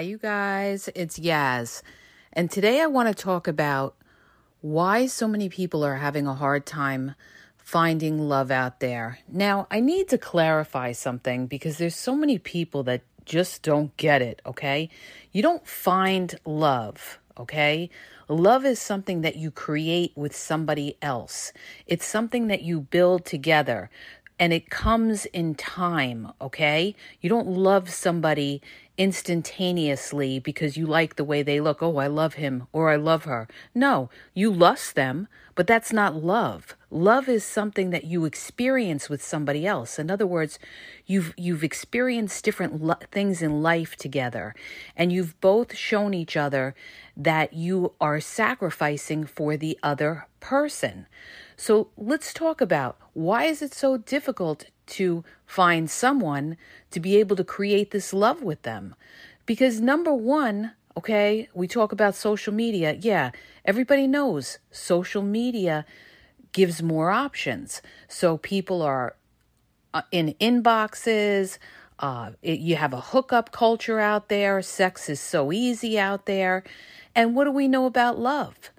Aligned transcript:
Hi, 0.00 0.04
you 0.04 0.16
guys. 0.16 0.88
It's 0.94 1.18
Yaz. 1.18 1.82
And 2.32 2.50
today 2.50 2.80
I 2.80 2.86
want 2.86 3.14
to 3.14 3.14
talk 3.14 3.46
about 3.46 3.96
why 4.62 5.04
so 5.04 5.28
many 5.28 5.50
people 5.50 5.84
are 5.84 5.96
having 5.96 6.26
a 6.26 6.32
hard 6.32 6.64
time 6.64 7.14
finding 7.58 8.18
love 8.18 8.50
out 8.50 8.80
there. 8.80 9.18
Now, 9.28 9.66
I 9.70 9.80
need 9.80 10.08
to 10.08 10.16
clarify 10.16 10.92
something 10.92 11.48
because 11.48 11.76
there's 11.76 11.96
so 11.96 12.16
many 12.16 12.38
people 12.38 12.82
that 12.84 13.02
just 13.26 13.60
don't 13.60 13.94
get 13.98 14.22
it, 14.22 14.40
okay? 14.46 14.88
You 15.32 15.42
don't 15.42 15.68
find 15.68 16.34
love, 16.46 17.18
okay? 17.36 17.90
Love 18.26 18.64
is 18.64 18.80
something 18.80 19.20
that 19.20 19.36
you 19.36 19.50
create 19.50 20.12
with 20.16 20.34
somebody 20.34 20.96
else. 21.02 21.52
It's 21.86 22.06
something 22.06 22.46
that 22.46 22.62
you 22.62 22.80
build 22.80 23.26
together 23.26 23.90
and 24.40 24.54
it 24.54 24.70
comes 24.70 25.26
in 25.26 25.54
time, 25.54 26.32
okay? 26.40 26.96
You 27.20 27.28
don't 27.28 27.48
love 27.48 27.90
somebody 27.90 28.62
instantaneously 29.00 30.38
because 30.38 30.76
you 30.76 30.84
like 30.84 31.16
the 31.16 31.24
way 31.24 31.42
they 31.42 31.58
look. 31.58 31.82
Oh, 31.82 31.96
I 31.96 32.06
love 32.06 32.34
him 32.34 32.66
or 32.70 32.90
I 32.90 32.96
love 32.96 33.24
her. 33.24 33.48
No, 33.74 34.10
you 34.34 34.52
lust 34.52 34.94
them, 34.94 35.26
but 35.54 35.66
that's 35.66 35.90
not 35.90 36.22
love. 36.22 36.76
Love 36.90 37.26
is 37.26 37.42
something 37.42 37.88
that 37.90 38.04
you 38.04 38.26
experience 38.26 39.08
with 39.08 39.22
somebody 39.24 39.66
else. 39.66 39.98
In 39.98 40.10
other 40.10 40.26
words, 40.26 40.58
you've 41.06 41.32
you've 41.38 41.64
experienced 41.64 42.44
different 42.44 42.82
lo- 42.82 42.94
things 43.10 43.40
in 43.40 43.62
life 43.62 43.96
together 43.96 44.54
and 44.94 45.10
you've 45.10 45.40
both 45.40 45.74
shown 45.74 46.12
each 46.12 46.36
other 46.36 46.74
that 47.16 47.54
you 47.54 47.94
are 48.02 48.20
sacrificing 48.20 49.24
for 49.24 49.56
the 49.56 49.78
other 49.82 50.26
person. 50.40 51.06
So 51.60 51.88
let's 51.98 52.32
talk 52.32 52.62
about 52.62 52.96
why 53.12 53.44
is 53.44 53.60
it 53.60 53.74
so 53.74 53.98
difficult 53.98 54.64
to 54.96 55.24
find 55.44 55.90
someone 55.90 56.56
to 56.90 57.00
be 57.00 57.18
able 57.18 57.36
to 57.36 57.44
create 57.44 57.90
this 57.90 58.14
love 58.14 58.40
with 58.40 58.62
them? 58.62 58.94
Because 59.44 59.78
number 59.78 60.10
1, 60.10 60.72
okay, 60.96 61.50
we 61.52 61.68
talk 61.68 61.92
about 61.92 62.14
social 62.14 62.54
media. 62.54 62.96
Yeah, 62.98 63.32
everybody 63.62 64.06
knows 64.06 64.58
social 64.70 65.20
media 65.20 65.84
gives 66.52 66.82
more 66.82 67.10
options. 67.10 67.82
So 68.08 68.38
people 68.38 68.80
are 68.80 69.16
uh, 69.92 70.00
in 70.10 70.34
inboxes, 70.40 71.58
uh, 71.98 72.30
it, 72.40 72.60
you 72.60 72.76
have 72.76 72.94
a 72.94 73.02
hookup 73.02 73.52
culture 73.52 74.00
out 74.00 74.30
there. 74.30 74.62
Sex 74.62 75.10
is 75.10 75.20
so 75.20 75.52
easy 75.52 75.98
out 75.98 76.24
there. 76.24 76.64
And 77.14 77.34
what 77.34 77.44
do 77.44 77.50
we 77.50 77.68
know 77.68 77.84
about 77.84 78.18
love? 78.18 78.70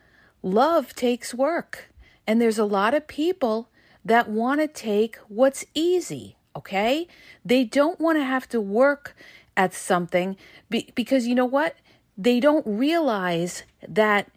Love 0.41 0.95
takes 0.95 1.31
work. 1.31 1.90
And 2.31 2.41
there's 2.41 2.57
a 2.57 2.63
lot 2.63 2.93
of 2.93 3.07
people 3.07 3.67
that 4.05 4.29
want 4.29 4.61
to 4.61 4.67
take 4.69 5.17
what's 5.27 5.65
easy, 5.73 6.37
okay? 6.55 7.05
They 7.43 7.65
don't 7.65 7.99
want 7.99 8.19
to 8.19 8.23
have 8.23 8.47
to 8.55 8.61
work 8.61 9.17
at 9.57 9.73
something 9.73 10.37
be- 10.69 10.93
because 10.95 11.27
you 11.27 11.35
know 11.35 11.45
what? 11.45 11.75
They 12.17 12.39
don't 12.39 12.65
realize 12.65 13.63
that 13.85 14.31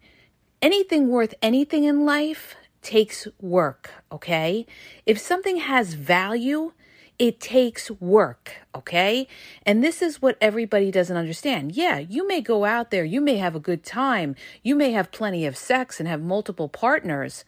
anything 0.60 1.06
worth 1.08 1.36
anything 1.40 1.84
in 1.84 2.04
life 2.04 2.56
takes 2.82 3.28
work, 3.40 3.92
okay? 4.10 4.66
If 5.06 5.20
something 5.20 5.58
has 5.58 5.94
value, 5.94 6.72
it 7.18 7.40
takes 7.40 7.90
work, 7.92 8.52
okay? 8.74 9.28
And 9.64 9.82
this 9.82 10.02
is 10.02 10.20
what 10.20 10.36
everybody 10.40 10.90
doesn't 10.90 11.16
understand. 11.16 11.72
Yeah, 11.72 11.98
you 11.98 12.26
may 12.26 12.40
go 12.40 12.64
out 12.64 12.90
there, 12.90 13.04
you 13.04 13.20
may 13.20 13.36
have 13.36 13.54
a 13.54 13.60
good 13.60 13.84
time, 13.84 14.34
you 14.62 14.74
may 14.74 14.90
have 14.92 15.12
plenty 15.12 15.46
of 15.46 15.56
sex 15.56 16.00
and 16.00 16.08
have 16.08 16.20
multiple 16.20 16.68
partners, 16.68 17.44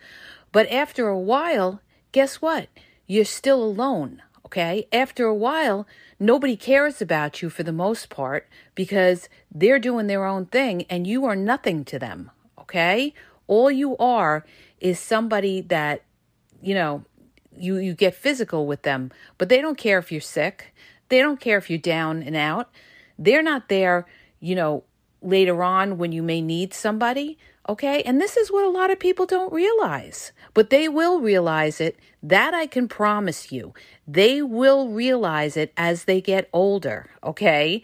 but 0.53 0.71
after 0.71 1.09
a 1.09 1.19
while, 1.19 1.81
guess 2.13 2.37
what? 2.37 2.69
You're 3.07 3.25
still 3.25 3.63
alone, 3.63 4.23
okay? 4.47 4.87
After 4.93 5.27
a 5.27 5.35
while, 5.35 5.87
nobody 6.21 6.57
cares 6.57 7.03
about 7.03 7.43
you 7.43 7.51
for 7.51 7.63
the 7.63 7.73
most 7.73 8.09
part 8.09 8.49
because 8.75 9.29
they're 9.53 9.81
doing 9.81 10.07
their 10.07 10.25
own 10.25 10.47
thing 10.47 10.85
and 10.89 11.07
you 11.07 11.25
are 11.25 11.37
nothing 11.37 11.85
to 11.87 11.99
them, 11.99 12.31
okay? 12.59 13.15
All 13.49 13.71
you 13.71 13.97
are 13.99 14.45
is 14.81 14.99
somebody 14.99 15.61
that, 15.63 16.03
you 16.63 16.75
know, 16.75 17.05
you, 17.59 17.77
you 17.77 17.95
get 17.95 18.15
physical 18.15 18.67
with 18.67 18.83
them, 18.83 19.11
but 19.39 19.49
they 19.49 19.61
don't 19.61 19.79
care 19.79 19.99
if 19.99 20.11
you're 20.11 20.21
sick. 20.21 20.75
They 21.09 21.21
don't 21.21 21.41
care 21.41 21.59
if 21.59 21.71
you're 21.71 21.79
down 21.79 22.23
and 22.23 22.37
out. 22.37 22.71
They're 23.19 23.43
not 23.43 23.69
there, 23.69 24.07
you 24.41 24.55
know, 24.55 24.85
later 25.23 25.63
on 25.63 25.99
when 25.99 26.13
you 26.13 26.23
may 26.23 26.41
need 26.41 26.75
somebody. 26.75 27.39
Okay. 27.69 28.03
And 28.03 28.21
this 28.21 28.37
is 28.37 28.53
what 28.53 28.65
a 28.65 28.71
lot 28.71 28.91
of 28.91 29.01
people 29.01 29.27
don't 29.27 29.53
realize, 29.53 30.33
but 30.55 30.71
they 30.71 30.89
will 30.89 31.21
realize 31.21 31.81
it. 31.81 31.99
That 32.23 32.55
I 32.55 32.67
can 32.67 32.89
promise 32.89 33.53
you. 33.53 33.75
They 34.07 34.43
will 34.43 34.89
realize 34.89 35.57
it 35.57 35.73
as 35.77 36.05
they 36.05 36.21
get 36.21 36.49
older. 36.53 37.11
Okay. 37.23 37.83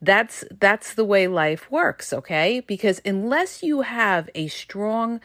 That's, 0.00 0.44
that's 0.58 0.94
the 0.94 1.04
way 1.04 1.26
life 1.26 1.70
works. 1.70 2.12
Okay. 2.12 2.60
Because 2.60 3.00
unless 3.04 3.62
you 3.62 3.82
have 3.82 4.28
a 4.34 4.48
strong 4.48 5.20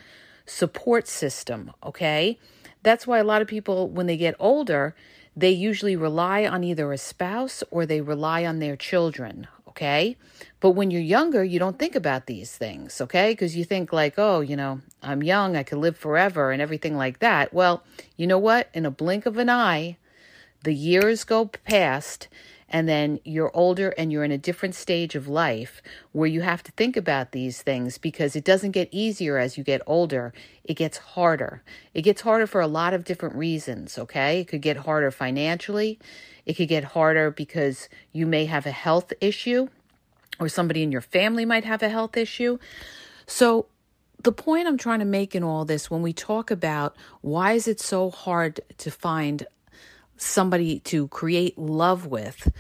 support 0.45 1.07
system, 1.07 1.71
okay, 1.83 2.37
that's 2.83 3.07
why 3.07 3.19
a 3.19 3.23
lot 3.23 3.41
of 3.41 3.47
people, 3.47 3.89
when 3.89 4.07
they 4.07 4.17
get 4.17 4.35
older, 4.39 4.95
they 5.35 5.51
usually 5.51 5.95
rely 5.95 6.45
on 6.45 6.63
either 6.63 6.91
a 6.91 6.97
spouse 6.97 7.63
or 7.71 7.85
they 7.85 8.01
rely 8.01 8.45
on 8.45 8.59
their 8.59 8.75
children 8.75 9.47
okay? 9.71 10.17
But 10.59 10.71
when 10.71 10.91
you're 10.91 11.01
younger, 11.01 11.43
you 11.43 11.57
don't 11.57 11.79
think 11.79 11.95
about 11.95 12.27
these 12.27 12.55
things, 12.55 13.01
okay? 13.01 13.31
Because 13.31 13.55
you 13.55 13.63
think, 13.63 13.91
like, 13.91 14.15
oh, 14.17 14.41
you 14.41 14.55
know, 14.55 14.81
I'm 15.01 15.23
young, 15.23 15.55
I 15.55 15.63
can 15.63 15.81
live 15.81 15.97
forever 15.97 16.51
and 16.51 16.61
everything 16.61 16.95
like 16.95 17.19
that. 17.19 17.53
Well, 17.53 17.83
you 18.15 18.27
know 18.27 18.37
what? 18.37 18.69
In 18.73 18.85
a 18.85 18.91
blink 18.91 19.25
of 19.25 19.37
an 19.37 19.49
eye, 19.49 19.97
the 20.63 20.73
years 20.73 21.23
go 21.23 21.45
past, 21.45 22.27
and 22.71 22.87
then 22.87 23.19
you're 23.25 23.55
older 23.55 23.89
and 23.97 24.11
you're 24.11 24.23
in 24.23 24.31
a 24.31 24.37
different 24.37 24.73
stage 24.73 25.13
of 25.13 25.27
life 25.27 25.81
where 26.13 26.27
you 26.27 26.41
have 26.41 26.63
to 26.63 26.71
think 26.71 26.95
about 26.95 27.33
these 27.33 27.61
things 27.61 27.97
because 27.97 28.35
it 28.35 28.45
doesn't 28.45 28.71
get 28.71 28.87
easier 28.91 29.37
as 29.37 29.57
you 29.57 29.63
get 29.63 29.81
older. 29.85 30.33
It 30.63 30.75
gets 30.75 30.97
harder. 30.97 31.61
It 31.93 32.03
gets 32.03 32.21
harder 32.21 32.47
for 32.47 32.61
a 32.61 32.67
lot 32.67 32.93
of 32.93 33.03
different 33.03 33.35
reasons, 33.35 33.99
okay? 33.99 34.39
It 34.39 34.47
could 34.47 34.61
get 34.61 34.77
harder 34.77 35.11
financially. 35.11 35.99
It 36.45 36.53
could 36.53 36.69
get 36.69 36.85
harder 36.85 37.29
because 37.29 37.89
you 38.13 38.25
may 38.25 38.45
have 38.45 38.65
a 38.65 38.71
health 38.71 39.11
issue 39.19 39.67
or 40.39 40.47
somebody 40.47 40.81
in 40.81 40.93
your 40.93 41.01
family 41.01 41.43
might 41.43 41.65
have 41.65 41.83
a 41.83 41.89
health 41.89 42.15
issue. 42.15 42.57
So, 43.27 43.67
the 44.23 44.31
point 44.31 44.67
I'm 44.67 44.77
trying 44.77 44.99
to 44.99 45.05
make 45.05 45.33
in 45.33 45.43
all 45.43 45.65
this 45.65 45.89
when 45.89 46.03
we 46.03 46.13
talk 46.13 46.51
about 46.51 46.95
why 47.21 47.53
is 47.53 47.67
it 47.67 47.79
so 47.79 48.11
hard 48.11 48.61
to 48.77 48.91
find 48.91 49.47
somebody 50.21 50.79
to 50.79 51.07
create 51.07 51.57
love 51.57 52.05
with 52.05 52.51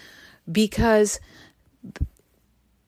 because 0.51 1.19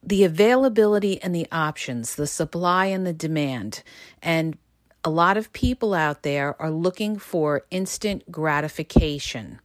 the 0.01 0.23
availability 0.23 1.22
and 1.22 1.34
the 1.34 1.47
options, 1.51 2.16
the 2.16 2.28
supply 2.28 2.88
and 2.88 3.06
the 3.06 3.13
demand, 3.13 3.83
and 4.22 4.57
a 5.03 5.09
lot 5.09 5.38
of 5.38 5.51
people 5.53 5.94
out 5.94 6.23
there 6.23 6.62
are 6.62 6.72
looking 6.72 7.17
for 7.17 7.66
instant 7.72 8.29
gratification. 8.31 9.59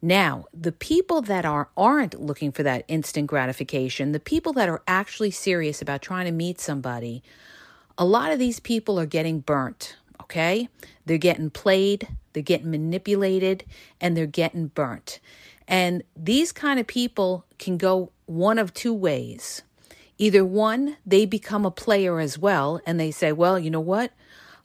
Now, 0.00 0.46
the 0.52 0.72
people 0.72 1.22
that 1.22 1.44
are 1.44 1.68
aren't 1.76 2.20
looking 2.20 2.52
for 2.52 2.62
that 2.64 2.84
instant 2.88 3.28
gratification, 3.28 4.12
the 4.12 4.20
people 4.20 4.52
that 4.54 4.68
are 4.68 4.82
actually 4.88 5.30
serious 5.30 5.80
about 5.80 6.02
trying 6.02 6.26
to 6.26 6.32
meet 6.32 6.60
somebody, 6.60 7.22
a 7.96 8.04
lot 8.04 8.32
of 8.32 8.38
these 8.38 8.58
people 8.58 8.98
are 8.98 9.06
getting 9.06 9.40
burnt, 9.40 9.96
okay? 10.20 10.68
They're 11.06 11.18
getting 11.18 11.50
played, 11.50 12.08
they're 12.32 12.42
getting 12.42 12.70
manipulated, 12.70 13.64
and 14.00 14.16
they're 14.16 14.26
getting 14.26 14.68
burnt. 14.68 15.20
And 15.68 16.02
these 16.16 16.52
kind 16.52 16.80
of 16.80 16.86
people 16.86 17.44
can 17.58 17.76
go 17.76 18.10
one 18.26 18.58
of 18.58 18.74
two 18.74 18.94
ways. 18.94 19.62
Either 20.18 20.44
one, 20.44 20.96
they 21.06 21.26
become 21.26 21.64
a 21.64 21.70
player 21.70 22.20
as 22.20 22.38
well, 22.38 22.80
and 22.86 22.98
they 22.98 23.10
say, 23.10 23.32
well, 23.32 23.58
you 23.58 23.70
know 23.70 23.80
what? 23.80 24.12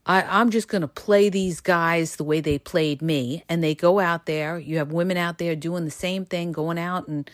I, 0.08 0.22
I'm 0.24 0.50
just 0.50 0.70
going 0.70 0.82
to 0.82 0.88
play 0.88 1.30
these 1.30 1.60
guys 1.60 2.16
the 2.16 2.24
way 2.24 2.40
they 2.40 2.58
played 2.58 3.02
me. 3.02 3.44
And 3.50 3.62
they 3.64 3.76
go 3.76 4.00
out 4.00 4.26
there. 4.26 4.58
You 4.58 4.78
have 4.78 4.92
women 4.92 5.18
out 5.18 5.38
there 5.38 5.56
doing 5.56 5.84
the 5.84 5.92
same 5.92 6.26
thing, 6.26 6.54
going 6.54 6.80
out 6.80 7.08
and 7.08 7.30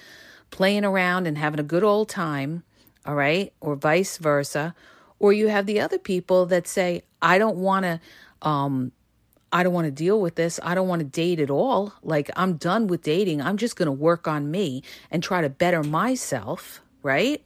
playing 0.49 0.83
around 0.83 1.27
and 1.27 1.37
having 1.37 1.59
a 1.59 1.63
good 1.63 1.83
old 1.83 2.09
time. 2.09 2.63
All 3.05 3.15
right. 3.15 3.53
Or 3.61 3.75
vice 3.75 4.17
versa. 4.17 4.73
Or 5.19 5.33
you 5.33 5.49
have 5.49 5.67
the 5.67 5.79
other 5.79 5.99
people 5.99 6.47
that 6.47 6.67
say, 6.67 7.03
I 7.21 7.37
don't 7.37 7.57
want 7.57 7.83
to, 7.83 7.99
um, 8.41 8.91
I 9.53 9.61
don't 9.61 9.73
want 9.73 9.85
to 9.85 9.91
deal 9.91 10.19
with 10.19 10.33
this. 10.33 10.59
I 10.63 10.73
don't 10.73 10.87
want 10.87 11.01
to 11.01 11.05
date 11.05 11.39
at 11.39 11.51
all. 11.51 11.93
Like, 12.01 12.31
I'm 12.35 12.55
done 12.55 12.87
with 12.87 13.03
dating. 13.03 13.39
I'm 13.39 13.57
just 13.57 13.75
going 13.75 13.85
to 13.85 13.91
work 13.91 14.27
on 14.27 14.49
me 14.49 14.81
and 15.11 15.21
try 15.21 15.41
to 15.41 15.49
better 15.49 15.83
myself. 15.83 16.81
Right. 17.03 17.45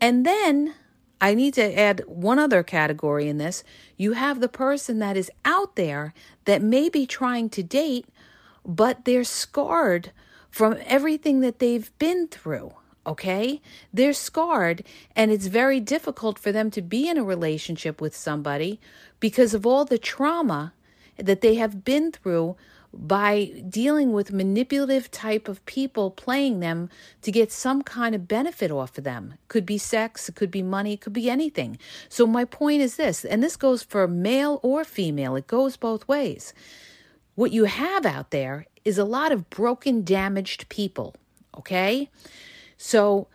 And 0.00 0.26
then 0.26 0.74
I 1.20 1.34
need 1.34 1.54
to 1.54 1.78
add 1.78 2.02
one 2.08 2.40
other 2.40 2.64
category 2.64 3.28
in 3.28 3.38
this. 3.38 3.62
You 3.96 4.14
have 4.14 4.40
the 4.40 4.48
person 4.48 4.98
that 4.98 5.16
is 5.16 5.30
out 5.44 5.76
there 5.76 6.12
that 6.46 6.60
may 6.60 6.88
be 6.88 7.06
trying 7.06 7.48
to 7.50 7.62
date, 7.62 8.06
but 8.66 9.04
they're 9.04 9.22
scarred 9.22 10.10
from 10.50 10.76
everything 10.84 11.38
that 11.40 11.60
they've 11.60 11.96
been 12.00 12.26
through. 12.26 12.74
Okay? 13.06 13.60
They're 13.92 14.12
scarred, 14.12 14.82
and 15.14 15.30
it's 15.30 15.46
very 15.46 15.78
difficult 15.78 16.38
for 16.38 16.50
them 16.50 16.70
to 16.72 16.82
be 16.82 17.08
in 17.08 17.16
a 17.16 17.24
relationship 17.24 18.00
with 18.00 18.16
somebody 18.16 18.80
because 19.20 19.54
of 19.54 19.64
all 19.64 19.84
the 19.84 19.98
trauma 19.98 20.72
that 21.16 21.40
they 21.40 21.56
have 21.56 21.84
been 21.84 22.12
through 22.12 22.56
by 22.94 23.62
dealing 23.68 24.12
with 24.12 24.32
manipulative 24.32 25.10
type 25.10 25.48
of 25.48 25.64
people 25.64 26.10
playing 26.10 26.60
them 26.60 26.90
to 27.22 27.32
get 27.32 27.50
some 27.50 27.82
kind 27.82 28.14
of 28.14 28.28
benefit 28.28 28.70
off 28.70 28.98
of 28.98 29.04
them. 29.04 29.34
Could 29.48 29.64
be 29.64 29.78
sex 29.78 30.28
it 30.28 30.34
could 30.34 30.50
be 30.50 30.62
money 30.62 30.94
it 30.94 31.00
could 31.00 31.14
be 31.14 31.30
anything. 31.30 31.78
So 32.10 32.26
my 32.26 32.44
point 32.44 32.82
is 32.82 32.96
this 32.96 33.24
and 33.24 33.42
this 33.42 33.56
goes 33.56 33.82
for 33.82 34.06
male 34.06 34.60
or 34.62 34.84
female 34.84 35.36
it 35.36 35.46
goes 35.46 35.76
both 35.76 36.06
ways. 36.06 36.52
What 37.34 37.52
you 37.52 37.64
have 37.64 38.04
out 38.04 38.30
there 38.30 38.66
is 38.84 38.98
a 38.98 39.04
lot 39.04 39.32
of 39.32 39.48
broken 39.48 40.04
damaged 40.04 40.68
people 40.68 41.14
okay? 41.58 42.10
So 42.76 43.28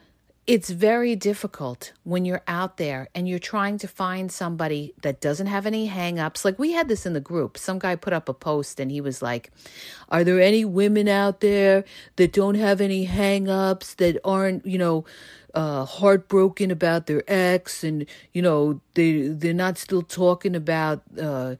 it's 0.47 0.69
very 0.69 1.13
difficult 1.13 1.91
when 2.05 2.23
you're 2.23 2.41
out 2.47 2.77
there 2.77 3.09
and 3.13 3.27
you're 3.27 3.37
trying 3.37 3.77
to 3.77 3.87
find 3.87 4.31
somebody 4.31 4.93
that 5.01 5.19
doesn't 5.19 5.47
have 5.47 5.65
any 5.65 5.89
hangups. 5.89 6.45
Like 6.45 6.57
we 6.57 6.71
had 6.71 6.87
this 6.87 7.05
in 7.05 7.11
the 7.11 7.19
group. 7.19 7.57
Some 7.57 7.79
guy 7.79 7.97
put 7.97 8.13
up 8.13 8.29
a 8.29 8.33
post 8.33 8.79
and 8.79 8.89
he 8.89 9.01
was 9.01 9.21
like, 9.21 9.51
Are 10.07 10.23
there 10.23 10.39
any 10.39 10.63
women 10.63 11.09
out 11.09 11.41
there 11.41 11.83
that 12.15 12.31
don't 12.31 12.55
have 12.55 12.79
any 12.79 13.05
hangups, 13.05 13.97
that 13.97 14.19
aren't, 14.23 14.65
you 14.65 14.77
know, 14.77 15.03
uh, 15.53 15.83
heartbroken 15.83 16.71
about 16.71 17.07
their 17.07 17.23
ex 17.27 17.83
and, 17.83 18.05
you 18.31 18.41
know, 18.41 18.79
they 18.93 19.27
they're 19.27 19.53
not 19.53 19.77
still 19.77 20.01
talking 20.01 20.55
about 20.55 21.01
uh, 21.19 21.55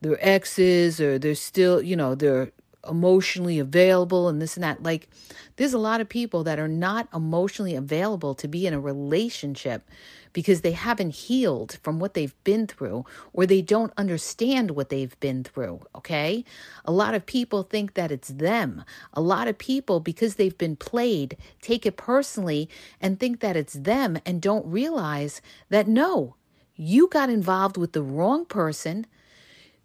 their 0.00 0.18
exes 0.20 1.00
or 1.00 1.16
they're 1.16 1.36
still, 1.36 1.80
you 1.80 1.94
know, 1.94 2.16
they're 2.16 2.50
emotionally 2.88 3.58
available 3.58 4.28
and 4.28 4.40
this 4.40 4.56
and 4.56 4.64
that. 4.64 4.82
Like, 4.82 5.08
there's 5.56 5.74
a 5.74 5.78
lot 5.78 6.00
of 6.00 6.08
people 6.08 6.44
that 6.44 6.58
are 6.58 6.68
not 6.68 7.08
emotionally 7.14 7.74
available 7.74 8.34
to 8.34 8.48
be 8.48 8.66
in 8.66 8.74
a 8.74 8.80
relationship 8.80 9.88
because 10.32 10.62
they 10.62 10.72
haven't 10.72 11.10
healed 11.10 11.78
from 11.82 11.98
what 11.98 12.14
they've 12.14 12.34
been 12.44 12.66
through 12.66 13.04
or 13.32 13.46
they 13.46 13.62
don't 13.62 13.92
understand 13.96 14.70
what 14.70 14.88
they've 14.88 15.18
been 15.20 15.44
through. 15.44 15.80
Okay. 15.94 16.44
A 16.84 16.92
lot 16.92 17.14
of 17.14 17.26
people 17.26 17.62
think 17.62 17.94
that 17.94 18.10
it's 18.10 18.28
them. 18.28 18.84
A 19.12 19.20
lot 19.20 19.48
of 19.48 19.58
people, 19.58 20.00
because 20.00 20.36
they've 20.36 20.56
been 20.56 20.76
played, 20.76 21.36
take 21.60 21.84
it 21.84 21.96
personally 21.96 22.68
and 23.00 23.20
think 23.20 23.40
that 23.40 23.56
it's 23.56 23.74
them 23.74 24.18
and 24.24 24.40
don't 24.40 24.66
realize 24.66 25.42
that 25.68 25.86
no, 25.86 26.36
you 26.74 27.08
got 27.08 27.30
involved 27.30 27.76
with 27.76 27.92
the 27.92 28.02
wrong 28.02 28.46
person. 28.46 29.06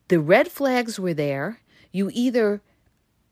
The 0.07 0.19
red 0.19 0.47
flags 0.47 0.97
were 0.97 1.13
there. 1.13 1.59
You 1.91 2.09
either 2.13 2.61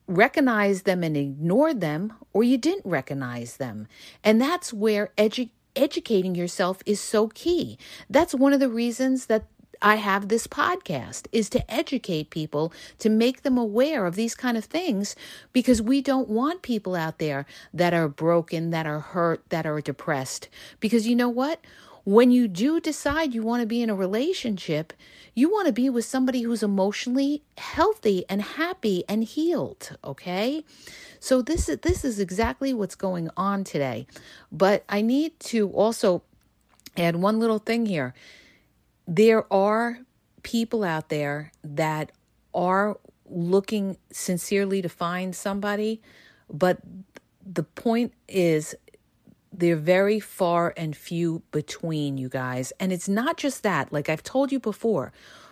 recognized 0.07 0.85
them 0.85 1.03
and 1.03 1.17
ignored 1.17 1.81
them, 1.81 2.13
or 2.33 2.43
you 2.43 2.57
didn't 2.57 2.85
recognize 2.85 3.57
them. 3.57 3.87
And 4.23 4.39
that's 4.39 4.71
where 4.73 5.11
edu- 5.17 5.49
educating 5.75 6.35
yourself 6.35 6.81
is 6.85 6.99
so 6.99 7.27
key. 7.29 7.77
That's 8.09 8.35
one 8.35 8.53
of 8.53 8.59
the 8.59 8.69
reasons 8.69 9.25
that 9.27 9.45
I 9.81 9.95
have 9.95 10.29
this 10.29 10.47
podcast 10.47 11.27
is 11.31 11.49
to 11.49 11.71
educate 11.71 12.29
people 12.29 12.71
to 12.99 13.09
make 13.09 13.43
them 13.43 13.57
aware 13.57 14.05
of 14.05 14.15
these 14.15 14.33
kind 14.33 14.57
of 14.57 14.65
things 14.65 15.15
because 15.53 15.81
we 15.81 16.01
don't 16.01 16.29
want 16.29 16.61
people 16.61 16.95
out 16.95 17.19
there 17.19 17.45
that 17.73 17.93
are 17.93 18.07
broken, 18.07 18.71
that 18.71 18.85
are 18.85 19.01
hurt, 19.01 19.43
that 19.49 19.65
are 19.65 19.81
depressed. 19.81 20.49
Because 20.79 21.07
you 21.07 21.15
know 21.15 21.29
what? 21.29 21.59
When 22.05 22.29
you 22.29 22.47
do 22.47 22.79
decide 22.79 23.33
you 23.33 23.41
want 23.41 23.61
to 23.61 23.67
be 23.67 23.81
in 23.81 23.89
a 23.89 23.95
relationship, 23.95 24.93
you 25.33 25.49
want 25.49 25.65
to 25.65 25.73
be 25.73 25.89
with 25.89 26.05
somebody 26.05 26.43
who's 26.43 26.61
emotionally 26.61 27.41
healthy 27.57 28.23
and 28.29 28.43
happy 28.43 29.03
and 29.09 29.23
healed, 29.23 29.97
okay? 30.03 30.63
So 31.19 31.41
this 31.41 31.67
is 31.67 31.79
this 31.79 32.05
is 32.05 32.19
exactly 32.19 32.73
what's 32.75 32.93
going 32.93 33.29
on 33.35 33.63
today. 33.63 34.05
But 34.51 34.83
I 34.87 35.01
need 35.01 35.39
to 35.51 35.69
also 35.71 36.21
add 36.95 37.15
one 37.15 37.39
little 37.39 37.57
thing 37.59 37.87
here. 37.87 38.13
There 39.07 39.51
are 39.51 39.99
people 40.43 40.83
out 40.83 41.09
there 41.09 41.51
that 41.63 42.11
are 42.53 42.99
looking 43.27 43.97
sincerely 44.11 44.83
to 44.83 44.89
find 44.89 45.35
somebody, 45.35 46.01
but 46.51 46.77
the 47.43 47.63
point 47.63 48.13
is 48.27 48.75
they're 49.59 49.75
very 49.75 50.19
far 50.19 50.73
and 50.75 50.95
few 50.95 51.43
between, 51.51 52.17
you 52.17 52.29
guys. 52.29 52.73
And 52.79 52.91
it's 52.91 53.09
not 53.09 53.37
just 53.37 53.63
that, 53.63 53.91
like 53.91 54.09
I've 54.09 54.23
told 54.23 54.51
you 54.51 54.59
before, 54.59 55.11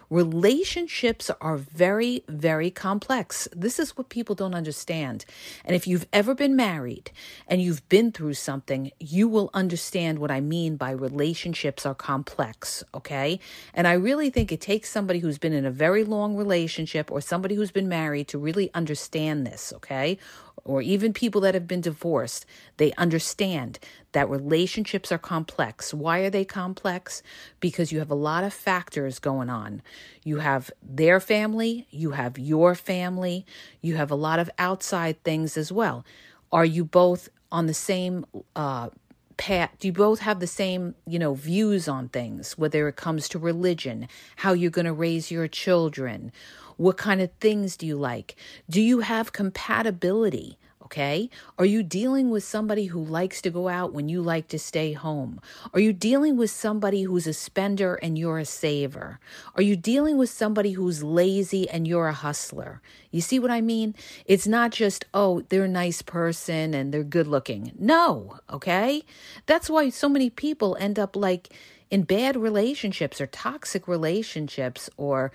relationships 0.10 1.32
are 1.42 1.58
very, 1.58 2.24
very 2.28 2.70
complex. 2.70 3.48
This 3.52 3.80
is 3.80 3.98
what 3.98 4.10
people 4.10 4.36
don't 4.36 4.54
understand. 4.54 5.26
And 5.66 5.76
if 5.76 5.88
you've 5.88 6.06
ever 6.14 6.36
been 6.36 6.56
married 6.56 7.12
and 7.48 7.62
you've 7.62 7.88
been 7.90 8.12
through 8.12 8.36
something, 8.36 8.92
you 9.00 9.28
will 9.28 9.50
understand 9.56 10.20
what 10.20 10.30
I 10.30 10.40
mean 10.40 10.76
by 10.76 10.92
relationships 10.92 11.84
are 11.84 11.96
complex, 11.96 12.84
okay? 12.94 13.40
And 13.74 13.88
I 13.88 13.94
really 13.94 14.30
think 14.30 14.52
it 14.52 14.62
takes 14.62 14.92
somebody 14.92 15.18
who's 15.18 15.40
been 15.40 15.54
in 15.54 15.66
a 15.66 15.72
very 15.72 16.04
long 16.04 16.36
relationship 16.36 17.12
or 17.12 17.20
somebody 17.20 17.56
who's 17.56 17.72
been 17.72 17.90
married 17.90 18.28
to 18.28 18.38
really 18.38 18.70
understand 18.76 19.48
this, 19.48 19.74
okay? 19.78 20.20
Or 20.66 20.82
even 20.82 21.14
people 21.14 21.42
that 21.42 21.54
have 21.54 21.68
been 21.68 21.82
divorced, 21.82 22.46
they 22.78 22.94
understand 22.94 23.80
that 24.14 24.30
relationships 24.30 25.12
are 25.12 25.18
complex. 25.18 25.94
Why 25.94 26.20
are 26.20 26.30
they 26.30 26.46
complex? 26.46 27.22
Because 27.60 27.92
you 27.92 28.00
have 28.00 28.12
a 28.12 28.16
lot 28.16 28.44
of 28.44 28.54
factors 28.54 29.20
going 29.20 29.50
on. 29.50 29.82
You 30.24 30.38
have 30.38 30.72
their 30.82 31.20
family, 31.20 31.88
you 31.90 32.12
have 32.12 32.40
your 32.40 32.76
family, 32.76 33.46
you 33.82 33.96
have 33.96 34.12
a 34.12 34.16
lot 34.16 34.40
of 34.40 34.50
outside 34.58 35.22
things 35.24 35.58
as 35.58 35.72
well. 35.72 36.06
Are 36.52 36.66
you 36.66 36.86
both 36.86 37.30
on 37.52 37.66
the 37.66 37.74
same 37.74 38.26
uh, 38.56 38.90
path? 39.38 39.72
Do 39.80 39.88
you 39.88 39.94
both 39.94 40.20
have 40.20 40.40
the 40.40 40.48
same, 40.48 40.96
you 41.06 41.20
know, 41.20 41.34
views 41.34 41.88
on 41.88 42.10
things, 42.10 42.58
whether 42.58 42.88
it 42.88 42.96
comes 42.96 43.28
to 43.30 43.40
religion, 43.40 44.08
how 44.38 44.54
you're 44.54 44.72
going 44.72 44.86
to 44.86 44.94
raise 44.94 45.32
your 45.32 45.48
children? 45.48 46.32
What 46.78 46.98
kind 46.98 47.22
of 47.22 47.32
things 47.40 47.78
do 47.78 47.86
you 47.86 47.96
like? 47.98 48.36
Do 48.70 48.82
you 48.82 49.00
have 49.00 49.34
compatibility? 49.34 50.58
Okay. 50.94 51.32
Are 51.58 51.66
you 51.66 51.82
dealing 51.82 52.30
with 52.30 52.44
somebody 52.44 52.86
who 52.86 53.04
likes 53.04 53.42
to 53.42 53.50
go 53.50 53.68
out 53.68 53.94
when 53.94 54.10
you 54.10 54.22
like 54.22 54.48
to 54.50 54.60
stay 54.60 54.94
home? 54.94 55.42
Are 55.74 55.80
you 55.80 55.92
dealing 55.92 56.38
with 56.38 56.52
somebody 56.52 57.02
who's 57.02 57.26
a 57.26 57.34
spender 57.34 57.96
and 57.96 58.16
you're 58.16 58.38
a 58.38 58.46
saver? 58.46 59.20
Are 59.56 59.64
you 59.64 59.76
dealing 59.76 60.20
with 60.20 60.30
somebody 60.30 60.74
who's 60.74 61.02
lazy 61.02 61.68
and 61.68 61.88
you're 61.88 62.10
a 62.10 62.14
hustler? 62.14 62.80
You 63.10 63.22
see 63.22 63.40
what 63.40 63.50
I 63.50 63.60
mean? 63.60 63.96
It's 64.26 64.46
not 64.46 64.70
just, 64.70 65.06
oh, 65.16 65.42
they're 65.50 65.64
a 65.64 65.68
nice 65.68 66.04
person 66.04 66.76
and 66.76 66.94
they're 66.94 67.04
good 67.04 67.28
looking. 67.28 67.72
No. 67.80 68.38
Okay. 68.52 69.04
That's 69.48 69.72
why 69.72 69.90
so 69.90 70.08
many 70.08 70.30
people 70.30 70.78
end 70.80 71.00
up 71.00 71.16
like 71.16 71.50
in 71.90 72.04
bad 72.04 72.36
relationships 72.36 73.20
or 73.20 73.26
toxic 73.26 73.88
relationships 73.88 74.92
or 74.98 75.32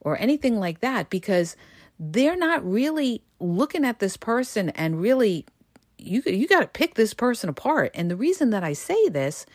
or 0.00 0.18
anything 0.20 0.58
like 0.58 0.80
that 0.80 1.10
because 1.10 1.56
they're 1.98 2.36
not 2.36 2.64
really 2.64 3.22
looking 3.40 3.84
at 3.84 3.98
this 3.98 4.16
person 4.16 4.70
and 4.70 5.00
really 5.00 5.46
you 5.98 6.22
you 6.26 6.46
got 6.46 6.60
to 6.60 6.66
pick 6.66 6.94
this 6.94 7.14
person 7.14 7.48
apart. 7.48 7.90
And 7.94 8.10
the 8.10 8.16
reason 8.16 8.50
that 8.50 8.62
I 8.62 8.72
say 8.72 9.08
this 9.08 9.46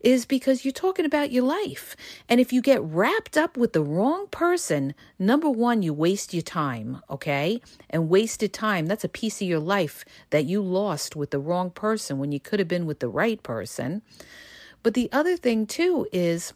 is 0.00 0.26
because 0.26 0.64
you're 0.64 0.72
talking 0.72 1.04
about 1.04 1.32
your 1.32 1.42
life. 1.42 1.96
And 2.28 2.40
if 2.40 2.52
you 2.52 2.62
get 2.62 2.82
wrapped 2.82 3.36
up 3.36 3.56
with 3.56 3.72
the 3.72 3.82
wrong 3.82 4.28
person, 4.28 4.94
number 5.18 5.50
one, 5.50 5.82
you 5.82 5.92
waste 5.92 6.32
your 6.32 6.42
time, 6.42 7.02
okay? 7.10 7.60
And 7.90 8.08
wasted 8.08 8.52
time, 8.52 8.86
that's 8.86 9.02
a 9.04 9.08
piece 9.08 9.42
of 9.42 9.48
your 9.48 9.58
life 9.58 10.04
that 10.30 10.44
you 10.44 10.62
lost 10.62 11.16
with 11.16 11.30
the 11.32 11.40
wrong 11.40 11.70
person 11.70 12.18
when 12.18 12.30
you 12.30 12.38
could 12.38 12.60
have 12.60 12.68
been 12.68 12.86
with 12.86 13.00
the 13.00 13.08
right 13.08 13.42
person. 13.42 14.02
But 14.84 14.94
the 14.94 15.10
other 15.10 15.36
thing, 15.36 15.66
too, 15.66 16.06
is 16.12 16.52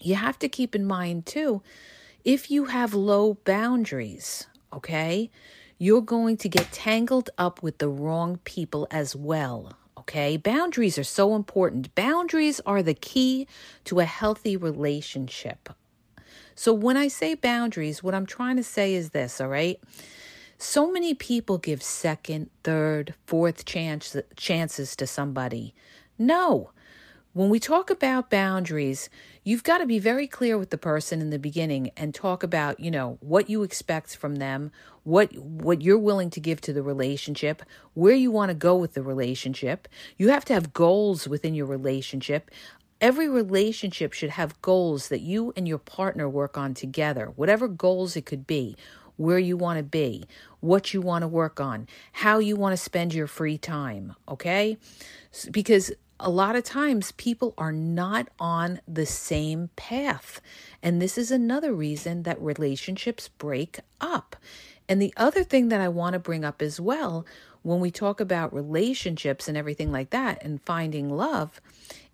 you 0.00 0.16
have 0.16 0.38
to 0.40 0.48
keep 0.48 0.74
in 0.74 0.84
mind, 0.84 1.26
too, 1.26 1.62
if 2.24 2.50
you 2.50 2.66
have 2.66 2.94
low 2.94 3.34
boundaries, 3.44 4.46
okay, 4.72 5.30
you're 5.78 6.00
going 6.00 6.36
to 6.38 6.48
get 6.48 6.70
tangled 6.70 7.30
up 7.36 7.62
with 7.62 7.78
the 7.78 7.88
wrong 7.88 8.38
people 8.44 8.86
as 8.90 9.16
well. 9.16 9.76
Okay, 9.98 10.36
boundaries 10.36 10.98
are 10.98 11.04
so 11.04 11.34
important. 11.34 11.94
Boundaries 11.94 12.60
are 12.66 12.82
the 12.82 12.94
key 12.94 13.46
to 13.84 14.00
a 14.00 14.04
healthy 14.04 14.56
relationship. 14.56 15.68
So, 16.54 16.72
when 16.72 16.96
I 16.96 17.08
say 17.08 17.34
boundaries, 17.34 18.02
what 18.02 18.14
I'm 18.14 18.26
trying 18.26 18.56
to 18.56 18.64
say 18.64 18.94
is 18.94 19.10
this, 19.10 19.40
all 19.40 19.48
right? 19.48 19.80
So 20.58 20.92
many 20.92 21.14
people 21.14 21.58
give 21.58 21.82
second, 21.82 22.50
third, 22.62 23.14
fourth 23.26 23.64
chance, 23.64 24.16
chances 24.36 24.94
to 24.96 25.08
somebody. 25.08 25.74
No, 26.18 26.70
when 27.32 27.48
we 27.48 27.58
talk 27.58 27.88
about 27.88 28.28
boundaries, 28.28 29.08
you've 29.42 29.64
got 29.64 29.78
to 29.78 29.86
be 29.86 29.98
very 29.98 30.26
clear 30.26 30.58
with 30.58 30.70
the 30.70 30.78
person 30.78 31.20
in 31.20 31.30
the 31.30 31.38
beginning 31.38 31.90
and 31.96 32.14
talk 32.14 32.42
about, 32.42 32.78
you 32.78 32.90
know, 32.90 33.16
what 33.20 33.48
you 33.48 33.62
expect 33.62 34.16
from 34.16 34.36
them, 34.36 34.70
what 35.04 35.36
what 35.36 35.80
you're 35.80 35.98
willing 35.98 36.30
to 36.30 36.40
give 36.40 36.60
to 36.60 36.72
the 36.72 36.82
relationship, 36.82 37.62
where 37.94 38.14
you 38.14 38.30
want 38.30 38.50
to 38.50 38.54
go 38.54 38.76
with 38.76 38.92
the 38.92 39.02
relationship. 39.02 39.88
You 40.18 40.28
have 40.28 40.44
to 40.46 40.54
have 40.54 40.74
goals 40.74 41.26
within 41.26 41.54
your 41.54 41.66
relationship. 41.66 42.50
Every 43.00 43.28
relationship 43.28 44.12
should 44.12 44.30
have 44.30 44.60
goals 44.62 45.08
that 45.08 45.22
you 45.22 45.52
and 45.56 45.66
your 45.66 45.78
partner 45.78 46.28
work 46.28 46.58
on 46.58 46.74
together, 46.74 47.32
whatever 47.34 47.66
goals 47.66 48.14
it 48.14 48.26
could 48.26 48.46
be 48.46 48.76
where 49.16 49.38
you 49.38 49.56
want 49.56 49.76
to 49.76 49.82
be, 49.82 50.24
what 50.60 50.94
you 50.94 51.00
want 51.00 51.22
to 51.22 51.28
work 51.28 51.60
on, 51.60 51.86
how 52.12 52.38
you 52.38 52.56
want 52.56 52.72
to 52.72 52.76
spend 52.76 53.12
your 53.12 53.26
free 53.26 53.58
time, 53.58 54.14
okay? 54.26 54.76
Because 55.50 55.92
a 56.22 56.30
lot 56.30 56.56
of 56.56 56.62
times 56.62 57.12
people 57.12 57.52
are 57.58 57.72
not 57.72 58.28
on 58.38 58.80
the 58.86 59.04
same 59.04 59.70
path. 59.76 60.40
And 60.82 61.02
this 61.02 61.18
is 61.18 61.30
another 61.30 61.74
reason 61.74 62.22
that 62.22 62.40
relationships 62.40 63.28
break 63.28 63.80
up. 64.00 64.36
And 64.88 65.02
the 65.02 65.12
other 65.16 65.42
thing 65.42 65.68
that 65.68 65.80
I 65.80 65.88
want 65.88 66.14
to 66.14 66.18
bring 66.18 66.44
up 66.44 66.62
as 66.62 66.80
well 66.80 67.26
when 67.62 67.80
we 67.80 67.90
talk 67.90 68.20
about 68.20 68.54
relationships 68.54 69.48
and 69.48 69.56
everything 69.56 69.92
like 69.92 70.10
that 70.10 70.42
and 70.44 70.62
finding 70.62 71.08
love, 71.08 71.60